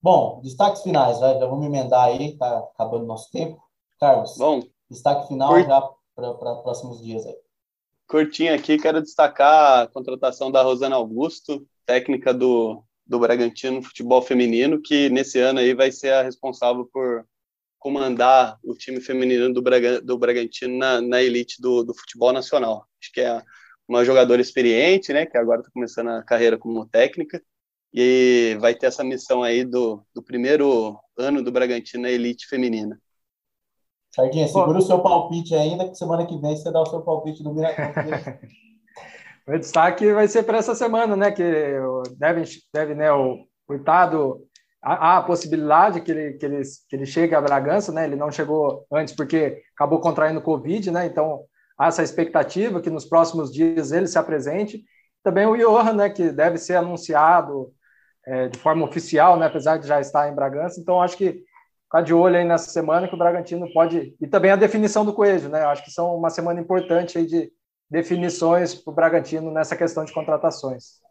Bom, 0.01 0.41
destaques 0.43 0.83
finais, 0.83 1.19
já 1.19 1.33
vamos 1.45 1.65
emendar 1.65 2.05
aí, 2.05 2.37
tá 2.37 2.59
acabando 2.59 3.03
o 3.03 3.07
nosso 3.07 3.31
tempo. 3.31 3.61
Carlos, 3.99 4.37
Bom, 4.37 4.61
destaque 4.89 5.27
final 5.27 5.53
Curt... 5.53 5.65
já 5.65 5.81
para 6.15 6.55
próximos 6.55 7.03
dias 7.03 7.25
aí. 7.25 7.35
Curtinho 8.07 8.53
aqui, 8.53 8.77
quero 8.77 9.01
destacar 9.01 9.83
a 9.83 9.87
contratação 9.87 10.51
da 10.51 10.61
Rosana 10.61 10.95
Augusto, 10.95 11.67
técnica 11.85 12.33
do, 12.33 12.83
do 13.05 13.19
Bragantino 13.19 13.81
Futebol 13.81 14.21
Feminino, 14.21 14.81
que 14.81 15.09
nesse 15.09 15.39
ano 15.39 15.59
aí 15.59 15.73
vai 15.73 15.91
ser 15.91 16.13
a 16.13 16.21
responsável 16.21 16.87
por 16.93 17.27
comandar 17.79 18.57
o 18.63 18.73
time 18.73 18.99
feminino 18.99 19.53
do, 19.53 19.61
Braga, 19.61 20.01
do 20.01 20.17
Bragantino 20.17 20.77
na, 20.77 21.01
na 21.01 21.21
elite 21.21 21.61
do, 21.61 21.83
do 21.83 21.93
futebol 21.93 22.33
nacional. 22.33 22.85
Acho 23.01 23.11
que 23.11 23.21
é 23.21 23.41
uma 23.87 24.03
jogadora 24.03 24.41
experiente, 24.41 25.13
né, 25.13 25.25
que 25.25 25.37
agora 25.37 25.61
está 25.61 25.71
começando 25.71 26.09
a 26.09 26.23
carreira 26.23 26.57
como 26.57 26.87
técnica, 26.87 27.41
e 27.93 28.57
vai 28.59 28.75
ter 28.75 28.87
essa 28.87 29.03
missão 29.03 29.43
aí 29.43 29.63
do, 29.63 30.03
do 30.13 30.21
primeiro 30.21 30.99
ano 31.17 31.41
do 31.41 31.51
Bragantino 31.51 32.03
na 32.03 32.09
elite 32.09 32.47
feminina. 32.47 32.99
Sardinha, 34.13 34.47
segura 34.47 34.79
o 34.79 34.81
seu 34.81 34.99
palpite 34.99 35.55
ainda, 35.55 35.87
que 35.87 35.95
semana 35.95 36.25
que 36.25 36.37
vem 36.37 36.55
você 36.55 36.71
dá 36.71 36.81
o 36.81 36.85
seu 36.85 37.01
palpite 37.01 37.43
do 37.43 37.53
Miraconte. 37.53 38.49
o 39.47 39.57
destaque 39.57 40.11
vai 40.11 40.27
ser 40.27 40.43
para 40.43 40.57
essa 40.57 40.75
semana, 40.75 41.15
né, 41.15 41.31
que 41.31 41.43
deve, 42.17 42.43
deve 42.73 42.95
né, 42.95 43.11
o 43.11 43.47
Hurtado 43.69 44.45
há 44.95 45.17
a 45.17 45.23
possibilidade 45.23 46.01
que 46.01 46.11
ele, 46.11 46.33
que, 46.33 46.45
ele, 46.45 46.61
que 46.89 46.95
ele 46.95 47.05
chegue 47.05 47.35
a 47.35 47.41
Bragança, 47.41 47.91
né? 47.91 48.05
Ele 48.05 48.15
não 48.15 48.31
chegou 48.31 48.85
antes 48.91 49.13
porque 49.13 49.61
acabou 49.75 49.99
contraindo 49.99 50.41
Covid, 50.41 50.91
né? 50.91 51.05
Então, 51.05 51.43
há 51.77 51.87
essa 51.87 52.03
expectativa 52.03 52.81
que 52.81 52.89
nos 52.89 53.05
próximos 53.05 53.51
dias 53.51 53.91
ele 53.91 54.07
se 54.07 54.17
apresente. 54.17 54.83
Também 55.23 55.45
o 55.45 55.57
Johan, 55.57 55.93
né? 55.93 56.09
Que 56.09 56.31
deve 56.31 56.57
ser 56.57 56.75
anunciado 56.75 57.71
é, 58.25 58.47
de 58.47 58.57
forma 58.59 58.85
oficial, 58.85 59.37
né? 59.37 59.47
Apesar 59.47 59.77
de 59.77 59.87
já 59.87 59.99
estar 59.99 60.29
em 60.29 60.35
Bragança. 60.35 60.79
Então, 60.79 61.01
acho 61.01 61.17
que 61.17 61.43
ficar 61.83 62.01
de 62.01 62.13
olho 62.13 62.37
aí 62.37 62.45
nessa 62.45 62.69
semana 62.69 63.07
que 63.07 63.15
o 63.15 63.17
Bragantino 63.17 63.71
pode... 63.73 64.15
E 64.21 64.27
também 64.27 64.51
a 64.51 64.55
definição 64.55 65.03
do 65.03 65.13
Coelho, 65.13 65.49
né? 65.49 65.63
Acho 65.65 65.83
que 65.83 65.91
são 65.91 66.15
uma 66.15 66.29
semana 66.29 66.61
importante 66.61 67.17
aí 67.17 67.25
de 67.25 67.51
definições 67.89 68.75
para 68.75 68.91
o 68.91 68.95
Bragantino 68.95 69.51
nessa 69.51 69.75
questão 69.75 70.05
de 70.05 70.13
contratações. 70.13 71.05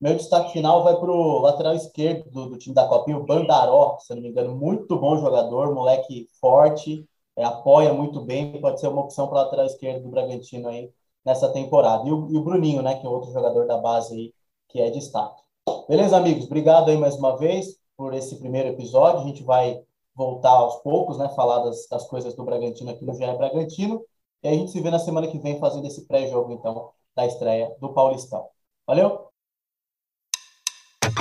Meu 0.00 0.14
destaque 0.14 0.52
final 0.52 0.84
vai 0.84 0.94
para 0.96 1.10
o 1.10 1.38
lateral 1.40 1.74
esquerdo 1.74 2.30
do, 2.30 2.50
do, 2.50 2.58
time 2.58 2.74
da 2.74 2.86
Copinha, 2.86 3.16
o 3.16 3.24
Bandaró, 3.24 3.98
se 3.98 4.14
não 4.14 4.20
me 4.20 4.28
engano, 4.28 4.54
muito 4.54 4.98
bom 4.98 5.16
jogador, 5.16 5.74
moleque 5.74 6.28
forte, 6.38 7.08
é, 7.34 7.44
apoia 7.44 7.92
muito 7.94 8.20
bem, 8.20 8.60
pode 8.60 8.78
ser 8.78 8.88
uma 8.88 9.02
opção 9.02 9.26
para 9.28 9.42
lateral 9.42 9.66
esquerdo 9.66 10.02
do 10.02 10.10
Bragantino 10.10 10.68
aí 10.68 10.92
nessa 11.24 11.50
temporada. 11.50 12.06
E 12.08 12.12
o, 12.12 12.30
e 12.30 12.36
o, 12.36 12.42
Bruninho, 12.44 12.82
né, 12.82 12.96
que 12.98 13.06
é 13.06 13.08
outro 13.08 13.32
jogador 13.32 13.66
da 13.66 13.78
base 13.78 14.14
aí, 14.14 14.34
que 14.68 14.80
é 14.80 14.90
destaque. 14.90 15.42
Beleza, 15.88 16.16
amigos? 16.16 16.44
Obrigado 16.46 16.90
aí 16.90 16.96
mais 16.96 17.16
uma 17.16 17.36
vez 17.36 17.78
por 17.96 18.14
esse 18.14 18.36
primeiro 18.36 18.68
episódio. 18.68 19.20
A 19.20 19.24
gente 19.24 19.42
vai 19.42 19.82
voltar 20.14 20.50
aos 20.50 20.76
poucos, 20.76 21.18
né, 21.18 21.28
falar 21.30 21.64
das, 21.64 21.88
das 21.88 22.06
coisas 22.06 22.34
do 22.34 22.44
Bragantino 22.44 22.90
aqui 22.90 23.04
no 23.04 23.14
GE 23.14 23.26
Bragantino. 23.36 24.02
E 24.42 24.48
a 24.48 24.52
gente 24.52 24.70
se 24.70 24.80
vê 24.80 24.90
na 24.90 24.98
semana 24.98 25.26
que 25.26 25.38
vem 25.38 25.58
fazendo 25.58 25.86
esse 25.86 26.06
pré-jogo, 26.06 26.52
então, 26.52 26.90
da 27.14 27.26
estreia 27.26 27.74
do 27.80 27.92
Paulistão. 27.92 28.48
Valeu? 28.86 29.25